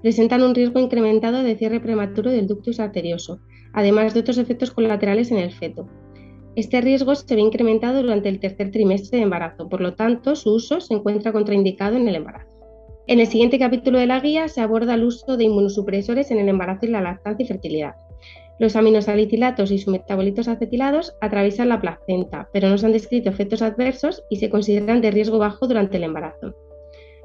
presentan 0.02 0.42
un 0.42 0.54
riesgo 0.54 0.80
incrementado 0.80 1.42
de 1.42 1.56
cierre 1.56 1.80
prematuro 1.80 2.30
del 2.30 2.46
ductus 2.46 2.78
arterioso, 2.80 3.40
además 3.72 4.14
de 4.14 4.20
otros 4.20 4.38
efectos 4.38 4.70
colaterales 4.70 5.30
en 5.30 5.38
el 5.38 5.52
feto, 5.52 5.88
este 6.54 6.80
riesgo 6.82 7.14
se 7.14 7.34
ve 7.34 7.40
incrementado 7.40 8.02
durante 8.02 8.28
el 8.28 8.38
tercer 8.38 8.70
trimestre 8.70 9.18
de 9.18 9.24
embarazo, 9.24 9.68
por 9.68 9.80
lo 9.80 9.94
tanto, 9.94 10.36
su 10.36 10.54
uso 10.54 10.80
se 10.80 10.92
encuentra 10.92 11.32
contraindicado 11.32 11.96
en 11.96 12.08
el 12.08 12.16
embarazo. 12.16 12.52
En 13.06 13.20
el 13.20 13.26
siguiente 13.26 13.58
capítulo 13.58 13.98
de 13.98 14.06
la 14.06 14.20
guía 14.20 14.48
se 14.48 14.60
aborda 14.60 14.94
el 14.94 15.04
uso 15.04 15.36
de 15.36 15.44
inmunosupresores 15.44 16.30
en 16.30 16.38
el 16.38 16.48
embarazo 16.48 16.86
y 16.86 16.90
la 16.90 17.00
lactancia 17.00 17.44
y 17.44 17.48
fertilidad. 17.48 17.94
Los 18.58 18.76
aminosalicilatos 18.76 19.70
y 19.70 19.78
sus 19.78 19.92
metabolitos 19.92 20.46
acetilados 20.46 21.14
atraviesan 21.20 21.70
la 21.70 21.80
placenta, 21.80 22.48
pero 22.52 22.68
no 22.68 22.78
se 22.78 22.86
han 22.86 22.92
descrito 22.92 23.30
efectos 23.30 23.62
adversos 23.62 24.22
y 24.30 24.36
se 24.36 24.50
consideran 24.50 25.00
de 25.00 25.10
riesgo 25.10 25.38
bajo 25.38 25.66
durante 25.66 25.96
el 25.96 26.04
embarazo. 26.04 26.54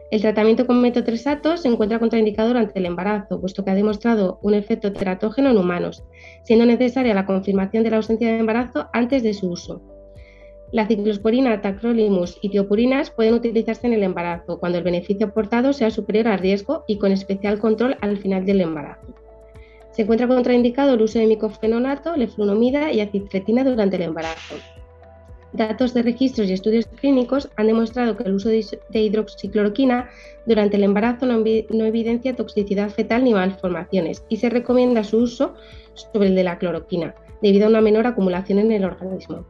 El 0.10 0.22
tratamiento 0.22 0.66
con 0.66 0.82
metotrexato 0.82 1.58
se 1.58 1.68
encuentra 1.68 2.00
contraindicado 2.00 2.48
durante 2.48 2.80
el 2.80 2.86
embarazo, 2.86 3.42
puesto 3.42 3.66
que 3.66 3.72
ha 3.72 3.76
demostrado 3.76 4.40
un 4.42 4.54
efecto 4.54 4.94
teratógeno 4.94 5.50
en 5.50 5.58
humanos, 5.58 6.04
siendo 6.44 6.66
necesaria 6.66 7.14
la 7.14 7.26
confirmación 7.26 7.84
de 7.84 7.90
la 7.90 7.98
ausencia 7.98 8.32
de 8.32 8.40
embarazo 8.40 8.88
antes 8.94 9.22
de 9.22 9.34
su 9.34 9.50
uso. 9.50 9.82
La 10.72 10.88
ciclosporina, 10.88 11.62
tacrolimus 11.62 12.40
y 12.42 12.50
tiopurinas 12.50 13.12
pueden 13.12 13.34
utilizarse 13.34 13.88
en 13.88 13.94
el 13.94 14.04
embarazo 14.04 14.60
cuando 14.60 14.78
el 14.78 14.84
beneficio 14.84 15.28
aportado 15.28 15.74
sea 15.74 15.92
superior 15.92 16.28
al 16.30 16.40
riesgo 16.40 16.86
y 16.88 16.98
con 16.98 17.12
especial 17.12 17.60
control 17.60 17.98
al 18.02 18.18
final 18.18 18.46
del 18.46 18.62
embarazo. 18.62 19.14
Se 19.92 20.04
encuentra 20.04 20.28
contraindicado 20.28 20.94
el 20.94 21.02
uso 21.02 21.20
de 21.20 21.28
micofenonato, 21.28 22.16
leflunomida 22.16 22.94
y 22.94 23.02
acitretina 23.02 23.64
durante 23.64 23.98
el 23.98 24.04
embarazo. 24.04 24.56
Datos 25.54 25.94
de 25.94 26.04
registros 26.04 26.50
y 26.50 26.54
estudios 26.54 26.88
clínicos 26.88 27.50
han 27.56 27.68
demostrado 27.68 28.18
que 28.18 28.24
el 28.24 28.34
uso 28.34 28.50
de 28.50 29.00
hidroxicloroquina 29.00 30.10
durante 30.46 30.76
el 30.76 30.84
embarazo 30.84 31.26
no, 31.26 31.86
evidencia 31.86 32.36
toxicidad 32.36 32.90
fetal 32.90 33.24
ni 33.24 33.34
malformaciones 33.34 34.24
y 34.28 34.38
se 34.38 34.50
recomienda 34.50 35.04
su 35.04 35.20
uso 35.20 35.56
sobre 35.94 36.28
el 36.28 36.36
de 36.36 36.44
la 36.44 36.58
cloroquina, 36.58 37.16
debido 37.42 37.66
a 37.66 37.70
una 37.70 37.82
menor 37.82 38.08
acumulación 38.08 38.60
en 38.60 38.74
el 38.74 38.84
organismo. 38.84 39.46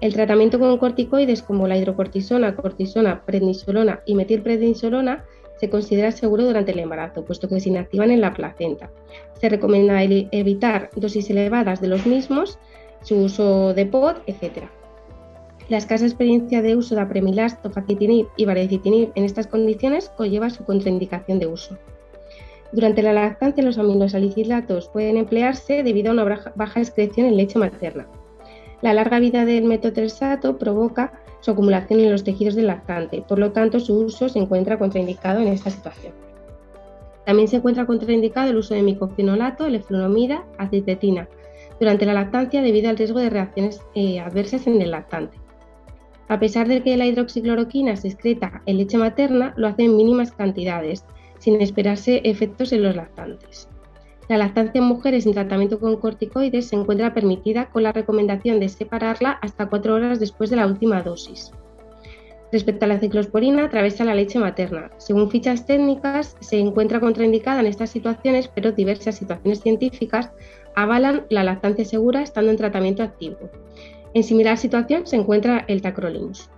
El 0.00 0.14
tratamiento 0.14 0.58
con 0.58 0.78
corticoides 0.78 1.42
como 1.42 1.68
la 1.68 1.76
hidrocortisona, 1.76 2.56
cortisona, 2.56 3.24
prednisolona 3.24 4.00
y 4.06 4.14
metilprednisolona 4.14 5.24
se 5.56 5.68
considera 5.68 6.10
seguro 6.10 6.44
durante 6.44 6.72
el 6.72 6.80
embarazo, 6.80 7.24
puesto 7.24 7.48
que 7.48 7.60
se 7.60 7.68
inactivan 7.68 8.10
en 8.10 8.20
la 8.20 8.34
placenta. 8.34 8.90
Se 9.40 9.48
recomienda 9.48 10.02
evitar 10.02 10.90
dosis 10.96 11.30
elevadas 11.30 11.80
de 11.80 11.88
los 11.88 12.04
mismos, 12.06 12.58
su 13.02 13.16
uso 13.16 13.74
de 13.74 13.86
POD, 13.86 14.16
etc. 14.26 14.64
La 15.72 15.78
escasa 15.78 16.04
experiencia 16.04 16.60
de 16.60 16.76
uso 16.76 16.94
de 16.94 17.00
apremilast, 17.00 17.62
tofacitinib 17.62 18.26
y 18.36 18.44
baricitinib 18.44 19.10
en 19.14 19.24
estas 19.24 19.46
condiciones 19.46 20.10
conlleva 20.10 20.50
su 20.50 20.66
contraindicación 20.66 21.38
de 21.38 21.46
uso. 21.46 21.78
Durante 22.72 23.00
la 23.00 23.14
lactancia, 23.14 23.64
los 23.64 23.78
aminosalicilatos 23.78 24.90
pueden 24.90 25.16
emplearse 25.16 25.82
debido 25.82 26.10
a 26.10 26.12
una 26.12 26.52
baja 26.54 26.78
excreción 26.78 27.26
en 27.26 27.38
leche 27.38 27.58
materna. 27.58 28.06
La 28.82 28.92
larga 28.92 29.18
vida 29.18 29.46
del 29.46 29.64
metotrexato 29.64 30.58
provoca 30.58 31.14
su 31.40 31.52
acumulación 31.52 32.00
en 32.00 32.12
los 32.12 32.22
tejidos 32.22 32.54
del 32.54 32.66
lactante, 32.66 33.24
por 33.26 33.38
lo 33.38 33.52
tanto 33.52 33.80
su 33.80 33.96
uso 33.96 34.28
se 34.28 34.40
encuentra 34.40 34.78
contraindicado 34.78 35.40
en 35.40 35.48
esta 35.48 35.70
situación. 35.70 36.12
También 37.24 37.48
se 37.48 37.56
encuentra 37.56 37.86
contraindicado 37.86 38.50
el 38.50 38.58
uso 38.58 38.74
de 38.74 38.82
micofenolato, 38.82 39.66
leflunomida, 39.70 40.44
acetetina 40.58 41.30
durante 41.80 42.04
la 42.04 42.12
lactancia 42.12 42.60
debido 42.60 42.90
al 42.90 42.98
riesgo 42.98 43.20
de 43.20 43.30
reacciones 43.30 43.80
eh, 43.94 44.20
adversas 44.20 44.66
en 44.66 44.82
el 44.82 44.90
lactante. 44.90 45.41
A 46.32 46.40
pesar 46.40 46.66
de 46.66 46.82
que 46.82 46.96
la 46.96 47.04
hidroxicloroquina 47.04 47.94
se 47.94 48.08
excreta 48.08 48.62
en 48.64 48.78
leche 48.78 48.96
materna, 48.96 49.52
lo 49.58 49.68
hace 49.68 49.82
en 49.82 49.98
mínimas 49.98 50.32
cantidades, 50.32 51.04
sin 51.38 51.60
esperarse 51.60 52.22
efectos 52.24 52.72
en 52.72 52.84
los 52.84 52.96
lactantes. 52.96 53.68
La 54.30 54.38
lactancia 54.38 54.78
en 54.78 54.86
mujeres 54.86 55.26
en 55.26 55.34
tratamiento 55.34 55.78
con 55.78 55.98
corticoides 55.98 56.68
se 56.68 56.76
encuentra 56.76 57.12
permitida 57.12 57.68
con 57.68 57.82
la 57.82 57.92
recomendación 57.92 58.60
de 58.60 58.70
separarla 58.70 59.32
hasta 59.42 59.68
cuatro 59.68 59.94
horas 59.94 60.20
después 60.20 60.48
de 60.48 60.56
la 60.56 60.66
última 60.66 61.02
dosis. 61.02 61.52
Respecto 62.50 62.86
a 62.86 62.88
la 62.88 62.98
ciclosporina, 62.98 63.66
atraviesa 63.66 64.06
la 64.06 64.14
leche 64.14 64.38
materna. 64.38 64.90
Según 64.96 65.30
fichas 65.30 65.66
técnicas, 65.66 66.38
se 66.40 66.58
encuentra 66.58 67.00
contraindicada 67.00 67.60
en 67.60 67.66
estas 67.66 67.90
situaciones, 67.90 68.48
pero 68.48 68.72
diversas 68.72 69.16
situaciones 69.16 69.60
científicas 69.60 70.30
avalan 70.76 71.26
la 71.28 71.44
lactancia 71.44 71.84
segura 71.84 72.22
estando 72.22 72.50
en 72.50 72.56
tratamiento 72.56 73.02
activo. 73.02 73.50
En 74.14 74.22
similar 74.22 74.58
situación 74.58 75.06
se 75.06 75.16
encuentra 75.16 75.64
el 75.68 75.80
tacrolimus. 75.80 76.50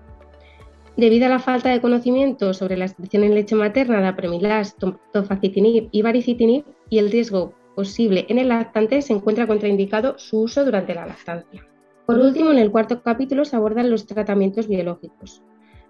Debido 0.97 1.27
a 1.27 1.29
la 1.29 1.39
falta 1.39 1.71
de 1.71 1.81
conocimiento 1.81 2.55
sobre 2.55 2.77
la 2.77 2.85
excreción 2.85 3.25
en 3.25 3.35
leche 3.35 3.57
materna 3.57 4.01
de 4.01 4.07
apremilas, 4.07 4.77
tofacitinib 5.13 5.89
y 5.91 6.03
baricitinib 6.03 6.65
y 6.89 6.99
el 6.99 7.11
riesgo 7.11 7.55
posible 7.75 8.27
en 8.29 8.39
el 8.39 8.49
lactante, 8.49 9.03
se 9.03 9.13
encuentra 9.13 9.47
contraindicado 9.47 10.19
su 10.19 10.43
uso 10.43 10.65
durante 10.65 10.95
la 10.95 11.07
lactancia. 11.07 11.67
Por 12.07 12.19
último, 12.19 12.53
en 12.53 12.59
el 12.59 12.71
cuarto 12.71 13.03
capítulo 13.03 13.45
se 13.45 13.57
abordan 13.57 13.91
los 13.91 14.07
tratamientos 14.07 14.69
biológicos. 14.69 15.43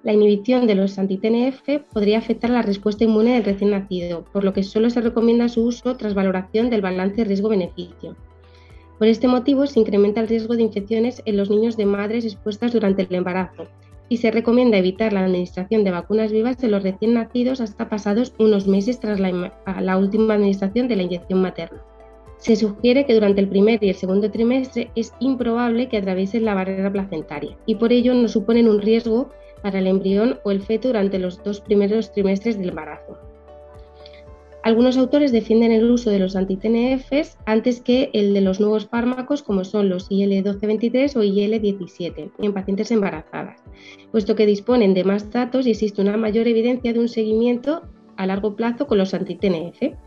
La 0.02 0.12
inhibición 0.12 0.66
de 0.66 0.74
los 0.74 0.98
anti-TNF 0.98 1.90
podría 1.92 2.18
afectar 2.18 2.50
la 2.50 2.62
respuesta 2.62 3.04
inmune 3.04 3.34
del 3.34 3.44
recién 3.44 3.70
nacido, 3.70 4.24
por 4.32 4.44
lo 4.44 4.52
que 4.52 4.62
solo 4.62 4.90
se 4.90 5.00
recomienda 5.00 5.48
su 5.48 5.64
uso 5.64 5.96
tras 5.96 6.14
valoración 6.14 6.70
del 6.70 6.82
balance 6.82 7.24
riesgo-beneficio. 7.24 8.16
Por 9.04 9.10
este 9.10 9.28
motivo, 9.28 9.66
se 9.66 9.80
incrementa 9.80 10.22
el 10.22 10.28
riesgo 10.28 10.56
de 10.56 10.62
infecciones 10.62 11.20
en 11.26 11.36
los 11.36 11.50
niños 11.50 11.76
de 11.76 11.84
madres 11.84 12.24
expuestas 12.24 12.72
durante 12.72 13.02
el 13.02 13.14
embarazo 13.14 13.66
y 14.08 14.16
se 14.16 14.30
recomienda 14.30 14.78
evitar 14.78 15.12
la 15.12 15.26
administración 15.26 15.84
de 15.84 15.90
vacunas 15.90 16.32
vivas 16.32 16.62
en 16.64 16.70
los 16.70 16.82
recién 16.82 17.12
nacidos 17.12 17.60
hasta 17.60 17.90
pasados 17.90 18.32
unos 18.38 18.66
meses 18.66 19.00
tras 19.00 19.20
la, 19.20 19.98
última 19.98 20.32
administración 20.32 20.88
de 20.88 20.96
la 20.96 21.02
inyección 21.02 21.42
materna. 21.42 21.82
Se 22.38 22.56
sugiere 22.56 23.04
que 23.04 23.12
durante 23.12 23.42
el 23.42 23.48
primer 23.50 23.84
y 23.84 23.90
el 23.90 23.94
segundo 23.94 24.30
trimestre 24.30 24.90
es 24.96 25.12
improbable 25.20 25.90
que 25.90 25.98
atraviesen 25.98 26.46
la 26.46 26.54
barrera 26.54 26.90
placentaria 26.90 27.58
y 27.66 27.74
por 27.74 27.92
ello 27.92 28.14
no 28.14 28.26
suponen 28.26 28.70
un 28.70 28.80
riesgo 28.80 29.28
para 29.60 29.80
el 29.80 29.86
embrión 29.86 30.38
o 30.44 30.50
el 30.50 30.62
feto 30.62 30.88
durante 30.88 31.18
los 31.18 31.44
dos 31.44 31.60
primeros 31.60 32.10
trimestres 32.10 32.58
del 32.58 32.70
embarazo. 32.70 33.18
Algunos 34.64 34.96
autores 34.96 35.30
defienden 35.30 35.72
el 35.72 35.90
uso 35.90 36.08
de 36.08 36.18
los 36.18 36.34
anti-TNFs 36.36 37.36
antes 37.44 37.82
que 37.82 38.08
el 38.14 38.32
de 38.32 38.40
los 38.40 38.60
nuevos 38.60 38.86
fármacos 38.86 39.42
como 39.42 39.62
son 39.62 39.90
los 39.90 40.06
IL-1223 40.10 41.16
o 41.16 41.22
IL-17 41.22 42.30
en 42.38 42.52
pacientes 42.54 42.90
embarazadas, 42.90 43.62
puesto 44.10 44.34
que 44.34 44.46
disponen 44.46 44.94
de 44.94 45.04
más 45.04 45.30
datos 45.30 45.66
y 45.66 45.72
existe 45.72 46.00
una 46.00 46.16
mayor 46.16 46.48
evidencia 46.48 46.94
de 46.94 46.98
un 46.98 47.10
seguimiento 47.10 47.82
a 48.16 48.26
largo 48.26 48.56
plazo 48.56 48.86
con 48.86 48.96
los 48.96 49.12
anti-TNF. 49.12 49.98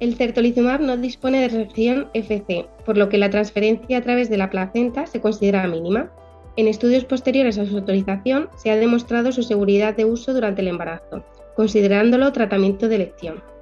El 0.00 0.16
certolizumab 0.16 0.80
no 0.80 0.96
dispone 0.96 1.42
de 1.42 1.48
reacción 1.48 2.08
FC, 2.12 2.66
por 2.84 2.98
lo 2.98 3.08
que 3.08 3.18
la 3.18 3.30
transferencia 3.30 3.98
a 3.98 4.02
través 4.02 4.28
de 4.28 4.38
la 4.38 4.50
placenta 4.50 5.06
se 5.06 5.20
considera 5.20 5.64
mínima. 5.68 6.10
En 6.56 6.66
estudios 6.66 7.04
posteriores 7.04 7.56
a 7.56 7.66
su 7.66 7.76
autorización 7.76 8.48
se 8.56 8.72
ha 8.72 8.76
demostrado 8.76 9.30
su 9.30 9.44
seguridad 9.44 9.94
de 9.94 10.06
uso 10.06 10.34
durante 10.34 10.62
el 10.62 10.68
embarazo, 10.68 11.24
considerándolo 11.54 12.32
tratamiento 12.32 12.88
de 12.88 12.96
elección. 12.96 13.55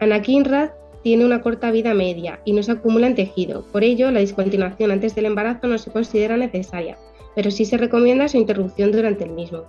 Anakinra 0.00 0.74
tiene 1.02 1.24
una 1.24 1.40
corta 1.40 1.70
vida 1.70 1.94
media 1.94 2.40
y 2.44 2.52
no 2.52 2.62
se 2.62 2.72
acumula 2.72 3.06
en 3.06 3.14
tejido, 3.14 3.64
por 3.72 3.84
ello 3.84 4.10
la 4.10 4.20
discontinuación 4.20 4.90
antes 4.90 5.14
del 5.14 5.26
embarazo 5.26 5.66
no 5.66 5.78
se 5.78 5.90
considera 5.90 6.36
necesaria, 6.36 6.96
pero 7.34 7.50
sí 7.50 7.64
se 7.64 7.76
recomienda 7.76 8.28
su 8.28 8.36
interrupción 8.36 8.92
durante 8.92 9.24
el 9.24 9.30
mismo. 9.30 9.64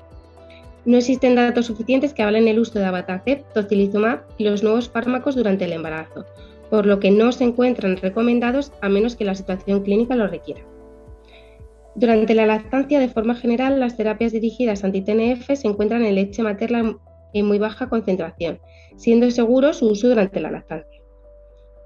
No 0.85 0.97
existen 0.97 1.35
datos 1.35 1.65
suficientes 1.65 2.13
que 2.13 2.23
hablen 2.23 2.47
el 2.47 2.59
uso 2.59 2.79
de 2.79 2.85
abatacept, 2.85 3.53
tocilizumab 3.53 4.21
y 4.37 4.45
los 4.45 4.63
nuevos 4.63 4.89
fármacos 4.89 5.35
durante 5.35 5.65
el 5.65 5.73
embarazo, 5.73 6.25
por 6.69 6.85
lo 6.85 6.99
que 6.99 7.11
no 7.11 7.31
se 7.31 7.43
encuentran 7.43 7.97
recomendados 7.97 8.71
a 8.81 8.89
menos 8.89 9.15
que 9.15 9.25
la 9.25 9.35
situación 9.35 9.81
clínica 9.81 10.15
lo 10.15 10.27
requiera. 10.27 10.61
Durante 11.95 12.33
la 12.33 12.45
lactancia, 12.45 12.99
de 12.99 13.09
forma 13.09 13.35
general, 13.35 13.79
las 13.79 13.97
terapias 13.97 14.31
dirigidas 14.31 14.83
anti-TNF 14.83 15.55
se 15.55 15.67
encuentran 15.67 16.05
en 16.05 16.15
leche 16.15 16.43
materna 16.43 16.97
en 17.33 17.45
muy 17.45 17.59
baja 17.59 17.89
concentración, 17.89 18.59
siendo 18.95 19.29
seguro 19.31 19.73
su 19.73 19.87
uso 19.87 20.09
durante 20.09 20.39
la 20.39 20.51
lactancia. 20.51 20.99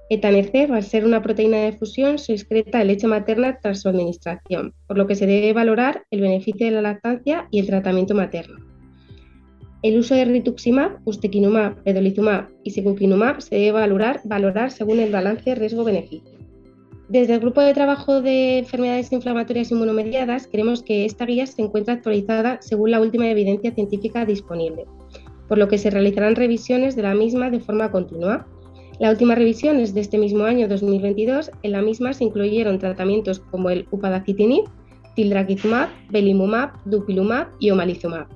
Etanercept, 0.10 0.72
al 0.72 0.84
ser 0.84 1.06
una 1.06 1.22
proteína 1.22 1.58
de 1.58 1.74
fusión, 1.74 2.20
se 2.20 2.34
excreta 2.34 2.82
en 2.82 2.88
leche 2.88 3.08
materna 3.08 3.58
tras 3.62 3.82
su 3.82 3.90
administración, 3.90 4.74
por 4.86 4.98
lo 4.98 5.08
que 5.08 5.16
se 5.16 5.26
debe 5.26 5.54
valorar 5.54 6.04
el 6.12 6.22
beneficio 6.22 6.66
de 6.66 6.72
la 6.72 6.82
lactancia 6.82 7.48
y 7.52 7.60
el 7.60 7.68
tratamiento 7.68 8.14
materno. 8.14 8.60
El 9.82 10.00
uso 10.00 10.16
de 10.16 10.26
rituximab, 10.26 11.00
ustekinumab, 11.06 11.84
pedolizumab 11.84 12.48
y 12.64 12.72
secukinumab 12.72 13.42
se 13.42 13.56
debe 13.56 13.72
valorar, 13.72 14.22
valorar 14.24 14.72
según 14.72 15.00
el 15.00 15.12
balance 15.12 15.56
riesgo-beneficio. 15.56 16.38
Desde 17.10 17.34
el 17.34 17.42
Grupo 17.42 17.62
de 17.62 17.74
Trabajo 17.74 18.22
de 18.22 18.60
Enfermedades 18.60 19.12
Inflamatorias 19.12 19.72
Inmunomediadas 19.72 20.48
creemos 20.48 20.84
que 20.84 21.06
esta 21.06 21.26
guía 21.26 21.46
se 21.48 21.62
encuentra 21.62 21.96
actualizada 21.96 22.60
según 22.62 22.92
la 22.92 23.02
última 23.02 23.30
evidencia 23.30 23.74
científica 23.74 24.26
disponible, 24.26 24.86
por 25.48 25.58
lo 25.58 25.68
que 25.68 25.78
se 25.78 25.90
realizarán 25.90 26.36
revisiones 26.36 26.96
de 26.96 27.04
la 27.04 27.14
misma 27.14 27.50
de 27.50 27.60
forma 27.60 27.92
continua. 27.92 28.48
La 29.00 29.10
última 29.10 29.36
revisión 29.36 29.80
es 29.80 29.94
de 29.94 30.02
este 30.02 30.18
mismo 30.18 30.44
año 30.44 30.68
2022. 30.68 31.52
En 31.64 31.72
la 31.72 31.82
misma 31.82 32.14
se 32.14 32.24
incluyeron 32.24 32.80
tratamientos 32.80 33.40
como 33.40 33.70
el 33.70 33.88
upadacitinib, 33.92 34.66
tildrakizumab, 35.16 35.90
belimumab, 36.10 36.72
dupilumab 36.86 37.48
y 37.60 37.72
omalizumab. 37.72 38.28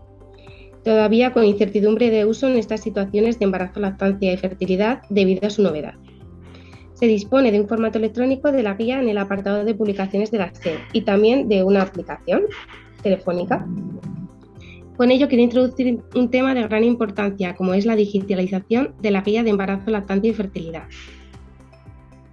Todavía 0.83 1.33
con 1.33 1.43
incertidumbre 1.43 2.09
de 2.09 2.25
uso 2.25 2.47
en 2.47 2.57
estas 2.57 2.81
situaciones 2.81 3.39
de 3.39 3.45
embarazo, 3.45 3.79
lactancia 3.79 4.31
y 4.31 4.37
fertilidad 4.37 5.01
debido 5.09 5.45
a 5.45 5.49
su 5.49 5.61
novedad. 5.61 5.95
Se 6.93 7.07
dispone 7.07 7.51
de 7.51 7.59
un 7.59 7.67
formato 7.67 7.99
electrónico 7.99 8.51
de 8.51 8.63
la 8.63 8.73
guía 8.73 8.99
en 8.99 9.09
el 9.09 9.17
apartado 9.17 9.63
de 9.65 9.75
publicaciones 9.75 10.31
de 10.31 10.39
la 10.39 10.53
SED 10.53 10.77
y 10.93 11.01
también 11.01 11.47
de 11.47 11.63
una 11.63 11.83
aplicación 11.83 12.43
telefónica. 13.03 13.67
Con 14.97 15.11
ello 15.11 15.27
quiero 15.27 15.43
introducir 15.43 15.99
un 16.15 16.31
tema 16.31 16.55
de 16.55 16.63
gran 16.63 16.83
importancia, 16.83 17.55
como 17.55 17.75
es 17.75 17.85
la 17.85 17.95
digitalización 17.95 18.95
de 18.99 19.11
la 19.11 19.21
guía 19.21 19.43
de 19.43 19.51
embarazo, 19.51 19.91
lactancia 19.91 20.31
y 20.31 20.33
fertilidad. 20.33 20.83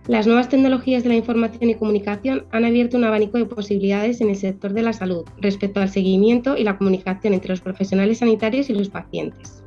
Las 0.08 0.26
nuevas 0.26 0.48
tecnologías 0.48 1.02
de 1.02 1.10
la 1.10 1.14
información 1.14 1.68
y 1.68 1.74
comunicación 1.74 2.46
han 2.52 2.64
abierto 2.64 2.96
un 2.96 3.04
abanico 3.04 3.36
de 3.36 3.44
posibilidades 3.44 4.22
en 4.22 4.30
el 4.30 4.36
sector 4.36 4.72
de 4.72 4.82
la 4.82 4.94
salud 4.94 5.24
respecto 5.40 5.80
al 5.80 5.90
seguimiento 5.90 6.56
y 6.56 6.64
la 6.64 6.78
comunicación 6.78 7.34
entre 7.34 7.50
los 7.50 7.60
profesionales 7.60 8.18
sanitarios 8.18 8.70
y 8.70 8.74
los 8.74 8.88
pacientes. 8.88 9.62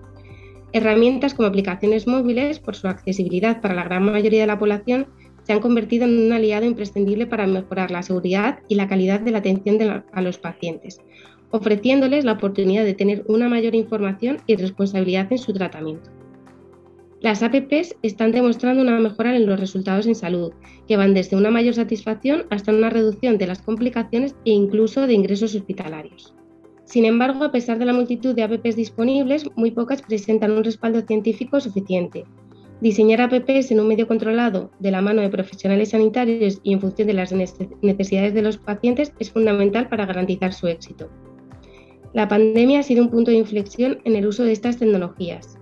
Herramientas 0.74 1.34
como 1.34 1.48
aplicaciones 1.48 2.08
móviles, 2.08 2.60
por 2.60 2.76
su 2.76 2.88
accesibilidad 2.88 3.62
para 3.62 3.76
la 3.76 3.84
gran 3.84 4.06
mayoría 4.06 4.42
de 4.42 4.48
la 4.48 4.60
población, 4.60 5.08
se 5.44 5.54
han 5.54 5.60
convertido 5.60 6.06
en 6.06 6.26
un 6.26 6.34
aliado 6.34 6.66
imprescindible 6.66 7.26
para 7.26 7.48
mejorar 7.48 7.90
la 7.90 8.04
seguridad 8.04 8.60
y 8.68 8.76
la 8.76 8.88
calidad 8.88 9.20
de 9.20 9.32
la 9.32 9.38
atención 9.38 10.04
a 10.12 10.22
los 10.22 10.38
pacientes, 10.38 11.00
ofreciéndoles 11.52 12.26
la 12.26 12.34
oportunidad 12.34 12.84
de 12.84 12.94
tener 12.94 13.24
una 13.28 13.50
mayor 13.50 13.76
información 13.76 14.38
y 14.48 14.56
responsabilidad 14.56 15.32
en 15.32 15.38
su 15.38 15.54
tratamiento. 15.54 16.10
Las 17.20 17.42
APPs 17.42 17.96
están 18.04 18.32
demostrando 18.32 18.84
una 18.84 19.00
mejora 19.00 19.36
en 19.36 19.48
los 19.48 19.60
resultados 19.60 20.06
en 20.06 20.14
salud, 20.14 20.54
que 20.88 20.98
van 20.98 21.16
desde 21.16 21.36
una 21.36 21.50
mayor 21.50 21.74
satisfacción 21.74 22.46
hasta 22.52 22.72
una 22.72 22.92
reducción 22.92 23.40
de 23.40 23.48
las 23.48 23.62
complicaciones 23.62 24.36
e 24.46 24.52
incluso 24.52 25.08
de 25.08 25.14
ingresos 25.14 25.56
hospitalarios. 25.56 26.36
Sin 26.86 27.06
embargo, 27.06 27.44
a 27.44 27.52
pesar 27.52 27.80
de 27.80 27.86
la 27.86 27.94
multitud 27.94 28.36
de 28.36 28.44
APPs 28.44 28.76
disponibles, 28.76 29.50
muy 29.56 29.72
pocas 29.72 30.04
presentan 30.04 30.52
un 30.52 30.64
respaldo 30.64 31.02
científico 31.02 31.60
suficiente. 31.60 32.24
Diseñar 32.82 33.20
APPs 33.20 33.72
en 33.72 33.80
un 33.80 33.88
medio 33.88 34.08
controlado, 34.08 34.70
de 34.80 34.92
la 34.92 35.02
mano 35.02 35.22
de 35.22 35.30
profesionales 35.30 35.90
sanitarios 35.90 36.60
y 36.62 36.74
en 36.74 36.80
función 36.80 37.08
de 37.08 37.16
las 37.16 37.32
necesidades 37.34 38.36
de 38.36 38.42
los 38.44 38.58
pacientes 38.58 39.12
es 39.18 39.32
fundamental 39.32 39.90
para 39.90 40.06
garantizar 40.06 40.54
su 40.54 40.68
éxito. 40.68 41.10
La 42.14 42.28
pandemia 42.28 42.80
ha 42.80 42.84
sido 42.84 43.04
un 43.04 43.10
punto 43.10 43.32
de 43.32 43.38
inflexión 43.38 44.00
en 44.06 44.16
el 44.16 44.28
uso 44.28 44.44
de 44.44 44.52
estas 44.52 44.78
tecnologías. 44.78 45.58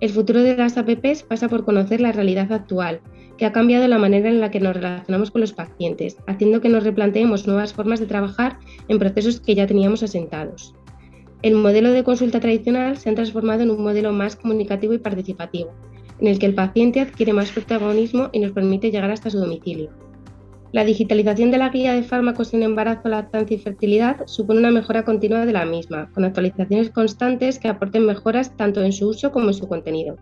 El 0.00 0.10
futuro 0.10 0.42
de 0.42 0.56
las 0.56 0.76
APPs 0.76 1.22
pasa 1.22 1.48
por 1.48 1.64
conocer 1.64 2.00
la 2.00 2.12
realidad 2.12 2.52
actual, 2.52 3.00
que 3.36 3.46
ha 3.46 3.52
cambiado 3.52 3.86
la 3.88 3.98
manera 3.98 4.28
en 4.28 4.40
la 4.40 4.50
que 4.50 4.60
nos 4.60 4.74
relacionamos 4.74 5.30
con 5.30 5.40
los 5.40 5.52
pacientes, 5.52 6.16
haciendo 6.26 6.60
que 6.60 6.68
nos 6.68 6.84
replanteemos 6.84 7.46
nuevas 7.46 7.72
formas 7.72 8.00
de 8.00 8.06
trabajar 8.06 8.58
en 8.88 8.98
procesos 8.98 9.40
que 9.40 9.54
ya 9.54 9.66
teníamos 9.66 10.02
asentados. 10.02 10.74
El 11.42 11.54
modelo 11.54 11.92
de 11.92 12.02
consulta 12.02 12.40
tradicional 12.40 12.96
se 12.96 13.10
ha 13.10 13.14
transformado 13.14 13.62
en 13.62 13.70
un 13.70 13.82
modelo 13.82 14.12
más 14.12 14.34
comunicativo 14.34 14.92
y 14.92 14.98
participativo, 14.98 15.70
en 16.20 16.26
el 16.26 16.38
que 16.40 16.46
el 16.46 16.54
paciente 16.54 17.00
adquiere 17.00 17.32
más 17.32 17.52
protagonismo 17.52 18.28
y 18.32 18.40
nos 18.40 18.50
permite 18.50 18.90
llegar 18.90 19.12
hasta 19.12 19.30
su 19.30 19.38
domicilio. 19.38 19.90
La 20.70 20.84
digitalización 20.84 21.50
de 21.50 21.56
la 21.56 21.70
guía 21.70 21.94
de 21.94 22.02
fármacos 22.02 22.52
en 22.52 22.62
embarazo, 22.62 23.08
lactancia 23.08 23.54
y 23.54 23.58
fertilidad 23.58 24.26
supone 24.26 24.60
una 24.60 24.70
mejora 24.70 25.02
continua 25.02 25.46
de 25.46 25.54
la 25.54 25.64
misma, 25.64 26.10
con 26.12 26.24
actualizaciones 26.24 26.90
constantes 26.90 27.58
que 27.58 27.68
aporten 27.68 28.04
mejoras 28.04 28.54
tanto 28.54 28.82
en 28.82 28.92
su 28.92 29.08
uso 29.08 29.32
como 29.32 29.48
en 29.48 29.54
su 29.54 29.66
contenido. 29.66 30.16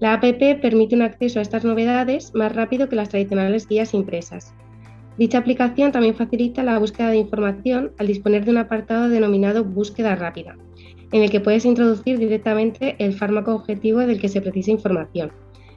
La 0.00 0.14
APP 0.14 0.60
permite 0.60 0.96
un 0.96 1.02
acceso 1.02 1.38
a 1.38 1.42
estas 1.42 1.64
novedades 1.64 2.34
más 2.34 2.52
rápido 2.56 2.88
que 2.88 2.96
las 2.96 3.10
tradicionales 3.10 3.68
guías 3.68 3.94
impresas. 3.94 4.52
Dicha 5.16 5.38
aplicación 5.38 5.92
también 5.92 6.16
facilita 6.16 6.64
la 6.64 6.80
búsqueda 6.80 7.10
de 7.10 7.18
información 7.18 7.92
al 7.98 8.08
disponer 8.08 8.44
de 8.44 8.50
un 8.50 8.58
apartado 8.58 9.08
denominado 9.08 9.62
búsqueda 9.62 10.16
rápida, 10.16 10.56
en 11.12 11.22
el 11.22 11.30
que 11.30 11.38
puedes 11.38 11.64
introducir 11.64 12.18
directamente 12.18 12.96
el 12.98 13.12
fármaco 13.12 13.54
objetivo 13.54 14.00
del 14.00 14.20
que 14.20 14.28
se 14.28 14.40
precisa 14.40 14.72
información 14.72 15.30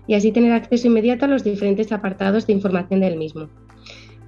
y 0.08 0.16
así 0.16 0.32
tener 0.32 0.54
acceso 0.54 0.88
inmediato 0.88 1.26
a 1.26 1.28
los 1.28 1.44
diferentes 1.44 1.92
apartados 1.92 2.48
de 2.48 2.54
información 2.54 3.02
del 3.02 3.18
mismo. 3.18 3.50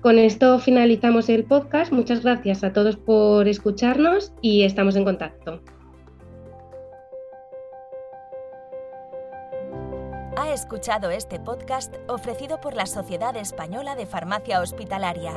Con 0.01 0.19
esto 0.19 0.60
finalizamos 0.60 1.27
el 1.29 1.43
podcast. 1.43 1.91
Muchas 1.91 2.23
gracias 2.23 2.63
a 2.63 2.71
todos 2.71 2.95
por 2.97 3.47
escucharnos 3.47 4.31
y 4.41 4.63
estamos 4.63 4.95
en 4.95 5.03
contacto. 5.03 5.62
Ha 10.38 10.53
escuchado 10.53 11.10
este 11.10 11.39
podcast 11.39 11.95
ofrecido 12.07 12.62
por 12.62 12.75
la 12.75 12.86
Sociedad 12.86 13.36
Española 13.36 13.95
de 13.95 14.05
Farmacia 14.05 14.62
Hospitalaria. 14.62 15.33